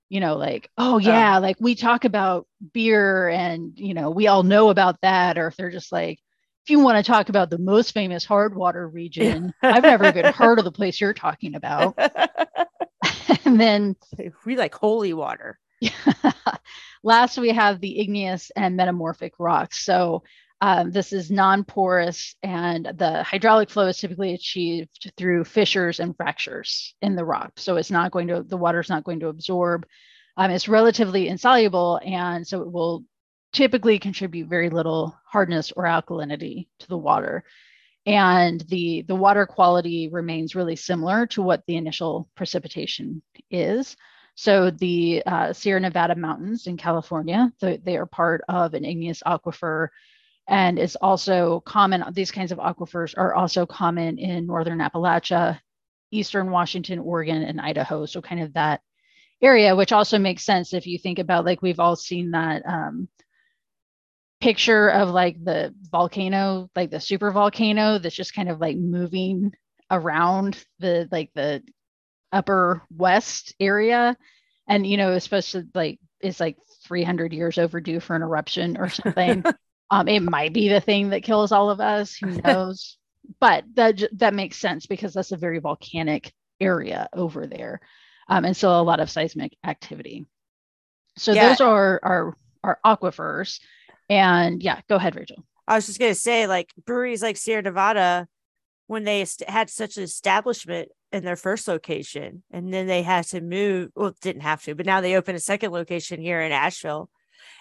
you 0.09 0.19
know, 0.19 0.35
like, 0.37 0.69
oh 0.77 0.95
uh. 0.95 0.99
yeah, 0.99 1.37
like 1.37 1.57
we 1.59 1.75
talk 1.75 2.03
about 2.03 2.47
beer 2.73 3.29
and 3.29 3.77
you 3.77 3.93
know, 3.93 4.09
we 4.09 4.27
all 4.27 4.43
know 4.43 4.69
about 4.69 4.99
that, 5.01 5.37
or 5.37 5.47
if 5.47 5.55
they're 5.55 5.69
just 5.69 5.91
like, 5.91 6.19
if 6.65 6.71
you 6.71 6.79
want 6.79 6.97
to 6.97 7.11
talk 7.11 7.29
about 7.29 7.51
the 7.51 7.59
most 7.59 7.91
famous 7.91 8.25
hard 8.25 8.55
water 8.55 8.87
region, 8.87 9.53
I've 9.61 9.83
never 9.83 10.07
even 10.07 10.25
heard 10.33 10.57
of 10.57 10.65
the 10.65 10.71
place 10.71 10.99
you're 10.99 11.13
talking 11.13 11.53
about. 11.53 11.95
and 13.45 13.59
then 13.61 13.95
we 14.45 14.57
like 14.57 14.73
holy 14.73 15.13
water. 15.13 15.59
Last, 17.03 17.37
we 17.37 17.49
have 17.49 17.81
the 17.81 17.99
igneous 17.99 18.51
and 18.55 18.75
metamorphic 18.75 19.33
rocks. 19.37 19.85
So 19.85 20.23
um, 20.61 20.91
this 20.91 21.11
is 21.11 21.29
non-porous 21.29 22.35
and 22.41 22.85
the 22.97 23.23
hydraulic 23.23 23.69
flow 23.69 23.87
is 23.87 23.97
typically 23.97 24.33
achieved 24.33 25.11
through 25.17 25.43
fissures 25.43 25.99
and 25.99 26.15
fractures 26.15 26.95
in 27.01 27.15
the 27.15 27.25
rock. 27.25 27.51
So 27.57 27.75
it's 27.75 27.91
not 27.91 28.11
going 28.11 28.27
to, 28.29 28.43
the 28.43 28.57
water 28.57 28.79
is 28.79 28.89
not 28.89 29.03
going 29.03 29.19
to 29.19 29.27
absorb. 29.27 29.85
Um, 30.37 30.51
it's 30.51 30.67
relatively 30.67 31.27
insoluble 31.27 31.99
and 32.03 32.47
so 32.47 32.61
it 32.61 32.71
will 32.71 33.03
typically 33.53 33.99
contribute 33.99 34.49
very 34.49 34.69
little 34.69 35.17
hardness 35.25 35.71
or 35.75 35.85
alkalinity 35.85 36.67
to 36.79 36.87
the 36.87 36.97
water. 36.97 37.43
And 38.05 38.61
the, 38.61 39.03
the 39.07 39.15
water 39.15 39.45
quality 39.45 40.09
remains 40.09 40.55
really 40.55 40.75
similar 40.75 41.25
to 41.27 41.41
what 41.41 41.63
the 41.65 41.75
initial 41.75 42.29
precipitation 42.35 43.21
is. 43.49 43.95
So 44.35 44.69
the 44.69 45.23
uh, 45.25 45.53
Sierra 45.53 45.79
Nevada 45.79 46.15
mountains 46.15 46.67
in 46.67 46.77
California, 46.77 47.51
the, 47.61 47.81
they 47.83 47.97
are 47.97 48.05
part 48.05 48.41
of 48.49 48.73
an 48.73 48.85
igneous 48.85 49.23
aquifer 49.25 49.87
and 50.47 50.77
it's 50.77 50.95
also 50.95 51.61
common 51.61 52.03
these 52.13 52.31
kinds 52.31 52.51
of 52.51 52.59
aquifers 52.59 53.13
are 53.17 53.33
also 53.33 53.65
common 53.65 54.17
in 54.17 54.45
northern 54.45 54.79
appalachia 54.79 55.59
eastern 56.11 56.51
washington 56.51 56.99
oregon 56.99 57.43
and 57.43 57.59
idaho. 57.59 58.05
So 58.05 58.21
kind 58.21 58.41
of 58.41 58.53
that 58.53 58.81
area 59.41 59.75
which 59.75 59.91
also 59.91 60.17
makes 60.17 60.43
sense 60.43 60.73
if 60.73 60.87
you 60.87 60.97
think 60.97 61.19
about 61.19 61.45
like 61.45 61.61
we've 61.61 61.79
all 61.79 61.95
seen 61.95 62.31
that 62.31 62.65
um, 62.65 63.09
picture 64.39 64.89
of 64.89 65.09
like 65.09 65.43
the 65.43 65.73
volcano 65.91 66.69
like 66.75 66.91
the 66.91 66.99
super 66.99 67.31
volcano 67.31 67.97
that's 67.97 68.15
just 68.15 68.33
kind 68.33 68.49
of 68.49 68.61
like 68.61 68.77
moving 68.77 69.51
around 69.91 70.63
the 70.79 71.07
like 71.11 71.31
the 71.35 71.63
upper 72.31 72.83
west 72.95 73.55
area. 73.59 74.17
And 74.67 74.85
you 74.85 74.97
know 74.97 75.13
it's 75.13 75.25
supposed 75.25 75.51
to 75.53 75.67
like 75.73 75.99
it's 76.19 76.39
like 76.39 76.57
300 76.87 77.33
years 77.33 77.57
overdue 77.57 77.99
for 77.99 78.15
an 78.15 78.21
eruption 78.21 78.77
or 78.77 78.89
something 78.89 79.43
Um, 79.91 80.07
it 80.07 80.21
might 80.21 80.53
be 80.53 80.67
the 80.67 80.81
thing 80.81 81.09
that 81.09 81.23
kills 81.23 81.51
all 81.51 81.69
of 81.69 81.79
us. 81.79 82.15
Who 82.15 82.31
knows? 82.43 82.97
but 83.39 83.63
that 83.75 84.01
that 84.13 84.33
makes 84.33 84.57
sense 84.57 84.85
because 84.85 85.13
that's 85.13 85.31
a 85.31 85.37
very 85.37 85.59
volcanic 85.59 86.33
area 86.59 87.07
over 87.13 87.47
there, 87.47 87.79
um, 88.27 88.45
and 88.45 88.55
so 88.55 88.69
a 88.69 88.81
lot 88.81 88.99
of 88.99 89.09
seismic 89.09 89.55
activity. 89.63 90.25
So 91.17 91.33
yeah. 91.33 91.49
those 91.49 91.61
are 91.61 91.99
our 92.03 92.37
our 92.63 92.79
aquifers, 92.85 93.59
and 94.09 94.61
yeah, 94.61 94.81
go 94.89 94.95
ahead, 94.95 95.15
Rachel. 95.15 95.43
I 95.67 95.75
was 95.75 95.87
just 95.87 95.99
gonna 95.99 96.15
say, 96.15 96.47
like 96.47 96.71
breweries 96.85 97.21
like 97.21 97.37
Sierra 97.37 97.61
Nevada, 97.61 98.27
when 98.87 99.03
they 99.03 99.25
had 99.47 99.69
such 99.69 99.97
an 99.97 100.03
establishment 100.03 100.89
in 101.11 101.23
their 101.23 101.35
first 101.35 101.67
location, 101.67 102.43
and 102.51 102.73
then 102.73 102.87
they 102.87 103.01
had 103.01 103.25
to 103.27 103.41
move. 103.41 103.91
Well, 103.95 104.15
didn't 104.21 104.43
have 104.43 104.63
to, 104.63 104.75
but 104.75 104.85
now 104.85 105.01
they 105.01 105.15
open 105.15 105.35
a 105.35 105.39
second 105.39 105.71
location 105.71 106.21
here 106.21 106.41
in 106.41 106.51
Asheville 106.51 107.09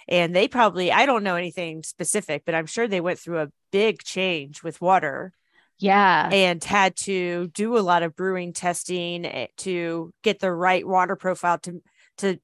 and 0.08 0.34
they 0.34 0.48
probably 0.48 0.92
i 0.92 1.06
don't 1.06 1.24
know 1.24 1.36
anything 1.36 1.82
specific 1.82 2.42
but 2.44 2.54
i'm 2.54 2.66
sure 2.66 2.86
they 2.86 3.00
went 3.00 3.18
through 3.18 3.40
a 3.40 3.50
big 3.70 4.02
change 4.02 4.62
with 4.62 4.80
water 4.80 5.32
yeah. 5.78 6.28
and 6.32 6.62
had 6.62 6.96
to 6.96 7.48
do 7.48 7.76
a 7.76 7.80
lot 7.80 8.02
of 8.02 8.14
brewing 8.14 8.52
testing 8.52 9.24
eh, 9.24 9.46
to 9.56 10.12
get 10.22 10.38
the 10.38 10.52
right 10.52 10.86
water 10.86 11.16
profile 11.16 11.58
to 11.58 11.82
to 12.18 12.38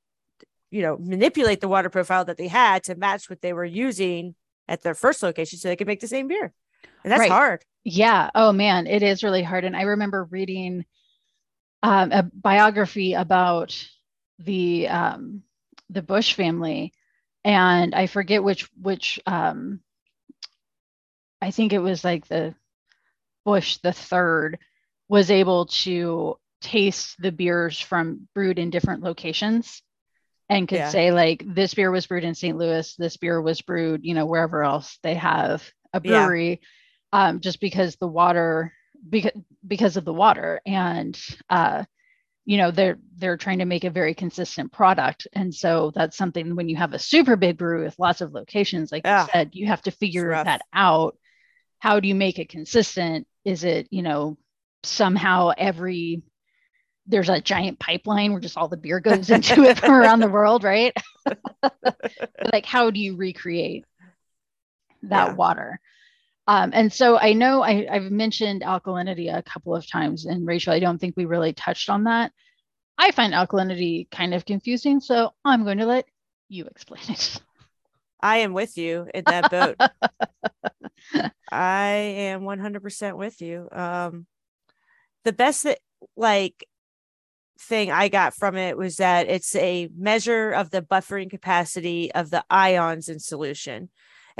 you 0.70 0.82
know 0.82 0.96
manipulate 0.98 1.60
the 1.60 1.68
water 1.68 1.90
profile 1.90 2.24
that 2.24 2.36
they 2.36 2.48
had 2.48 2.84
to 2.84 2.94
match 2.94 3.28
what 3.28 3.40
they 3.40 3.52
were 3.52 3.64
using 3.64 4.34
at 4.68 4.82
their 4.82 4.94
first 4.94 5.22
location 5.22 5.58
so 5.58 5.68
they 5.68 5.76
could 5.76 5.86
make 5.86 6.00
the 6.00 6.08
same 6.08 6.28
beer. 6.28 6.52
And 7.02 7.10
that's 7.10 7.20
right. 7.20 7.30
hard. 7.30 7.64
Yeah. 7.84 8.30
Oh 8.34 8.52
man. 8.52 8.86
It 8.86 9.02
is 9.02 9.24
really 9.24 9.42
hard. 9.42 9.64
And 9.64 9.76
i 9.76 9.82
remember 9.82 10.24
reading 10.24 10.84
um, 11.82 12.12
a 12.12 12.22
biography 12.22 13.14
about 13.14 13.76
the 14.38 14.88
um, 14.88 15.42
the 15.88 16.02
Busch 16.02 16.34
family 16.34 16.92
and 17.44 17.94
I 17.94 18.06
forget 18.06 18.42
which 18.42 18.68
which 18.80 19.18
um, 19.26 19.80
I 21.40 21.50
think 21.50 21.72
it 21.72 21.78
was 21.78 22.04
like 22.04 22.26
the 22.26 22.54
Busch 23.44 23.78
the 23.78 23.92
third 23.92 24.58
was 25.08 25.30
able 25.30 25.66
to 25.66 26.36
taste 26.60 27.16
the 27.18 27.32
beers 27.32 27.80
from 27.80 28.28
brewed 28.34 28.58
in 28.58 28.70
different 28.70 29.02
locations 29.02 29.82
and 30.50 30.68
could 30.68 30.78
yeah. 30.78 30.90
say 30.90 31.12
like 31.12 31.42
this 31.46 31.74
beer 31.74 31.90
was 31.90 32.06
brewed 32.06 32.24
in 32.24 32.34
St. 32.34 32.58
Louis, 32.58 32.94
this 32.96 33.16
beer 33.16 33.40
was 33.40 33.62
brewed, 33.62 34.04
you 34.04 34.14
know, 34.14 34.26
wherever 34.26 34.64
else 34.64 34.98
they 35.02 35.14
have 35.14 35.62
a 35.92 36.00
brewery, 36.00 36.60
yeah. 37.12 37.28
um, 37.28 37.40
just 37.40 37.60
because 37.60 37.96
the 37.96 38.08
water 38.08 38.72
because 39.08 39.32
because 39.66 39.96
of 39.96 40.04
the 40.04 40.12
water 40.12 40.60
and 40.66 41.18
uh, 41.48 41.84
you 42.50 42.56
know 42.56 42.72
they're 42.72 42.98
they're 43.16 43.36
trying 43.36 43.60
to 43.60 43.64
make 43.64 43.84
a 43.84 43.90
very 43.90 44.12
consistent 44.12 44.72
product. 44.72 45.28
And 45.34 45.54
so 45.54 45.92
that's 45.94 46.16
something 46.16 46.56
when 46.56 46.68
you 46.68 46.74
have 46.74 46.92
a 46.92 46.98
super 46.98 47.36
big 47.36 47.56
brewery 47.56 47.84
with 47.84 47.96
lots 47.96 48.22
of 48.22 48.32
locations 48.32 48.90
like 48.90 49.02
yeah. 49.04 49.22
you 49.22 49.28
said 49.32 49.50
you 49.52 49.66
have 49.68 49.82
to 49.82 49.92
figure 49.92 50.30
that 50.30 50.62
out. 50.72 51.16
How 51.78 52.00
do 52.00 52.08
you 52.08 52.16
make 52.16 52.40
it 52.40 52.48
consistent? 52.48 53.28
Is 53.44 53.62
it 53.62 53.86
you 53.92 54.02
know 54.02 54.36
somehow 54.82 55.52
every 55.56 56.24
there's 57.06 57.28
a 57.28 57.40
giant 57.40 57.78
pipeline 57.78 58.32
where 58.32 58.40
just 58.40 58.56
all 58.56 58.66
the 58.66 58.76
beer 58.76 58.98
goes 58.98 59.30
into 59.36 59.62
it 59.62 59.78
from 59.78 59.92
around 59.92 60.18
the 60.18 60.28
world 60.28 60.64
right? 60.64 60.92
Like 62.52 62.66
how 62.66 62.90
do 62.90 62.98
you 62.98 63.14
recreate 63.14 63.84
that 65.02 65.28
yeah. 65.28 65.34
water 65.34 65.80
um, 66.50 66.72
and 66.74 66.92
so 66.92 67.16
I 67.16 67.32
know 67.32 67.62
I, 67.62 67.86
I've 67.88 68.10
mentioned 68.10 68.62
alkalinity 68.62 69.32
a 69.32 69.40
couple 69.40 69.76
of 69.76 69.88
times, 69.88 70.26
and 70.26 70.44
Rachel, 70.44 70.72
I 70.72 70.80
don't 70.80 70.98
think 70.98 71.16
we 71.16 71.24
really 71.24 71.52
touched 71.52 71.88
on 71.88 72.02
that. 72.04 72.32
I 72.98 73.12
find 73.12 73.32
alkalinity 73.32 74.10
kind 74.10 74.34
of 74.34 74.44
confusing, 74.44 74.98
so 74.98 75.30
I'm 75.44 75.62
going 75.62 75.78
to 75.78 75.86
let 75.86 76.06
you 76.48 76.64
explain 76.64 77.04
it. 77.08 77.40
I 78.20 78.38
am 78.38 78.52
with 78.52 78.76
you 78.76 79.06
in 79.14 79.22
that 79.26 79.48
boat. 79.48 79.76
I 81.52 81.86
am 81.86 82.40
100% 82.40 83.16
with 83.16 83.40
you. 83.40 83.68
Um, 83.70 84.26
the 85.22 85.32
best 85.32 85.62
that 85.62 85.78
like 86.16 86.66
thing 87.60 87.92
I 87.92 88.08
got 88.08 88.34
from 88.34 88.56
it 88.56 88.76
was 88.76 88.96
that 88.96 89.28
it's 89.28 89.54
a 89.54 89.88
measure 89.96 90.50
of 90.50 90.70
the 90.70 90.82
buffering 90.82 91.30
capacity 91.30 92.12
of 92.12 92.30
the 92.30 92.42
ions 92.50 93.08
in 93.08 93.20
solution. 93.20 93.90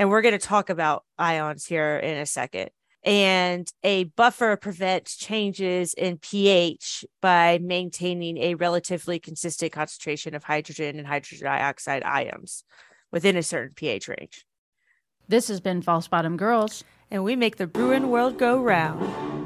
And 0.01 0.09
we're 0.09 0.23
going 0.23 0.33
to 0.33 0.39
talk 0.39 0.71
about 0.71 1.05
ions 1.19 1.67
here 1.67 1.99
in 1.99 2.17
a 2.17 2.25
second. 2.25 2.71
And 3.05 3.71
a 3.83 4.05
buffer 4.05 4.57
prevents 4.57 5.15
changes 5.15 5.93
in 5.93 6.17
pH 6.17 7.05
by 7.21 7.59
maintaining 7.59 8.39
a 8.39 8.55
relatively 8.55 9.19
consistent 9.19 9.73
concentration 9.73 10.35
of 10.35 10.43
hydrogen 10.43 10.99
and 10.99 11.07
hydrogen 11.07 11.45
dioxide 11.45 12.03
ions 12.03 12.65
within 13.13 13.37
a 13.37 13.43
certain 13.43 13.75
pH 13.75 14.09
range. 14.09 14.47
This 15.29 15.49
has 15.49 15.61
been 15.61 15.83
False 15.83 16.09
Bottom 16.09 16.39
Girls. 16.39 16.83
And 17.11 17.23
we 17.23 17.37
make 17.37 17.57
the 17.57 17.67
Bruin 17.67 18.09
world 18.09 18.39
go 18.39 18.59
round. 18.59 19.40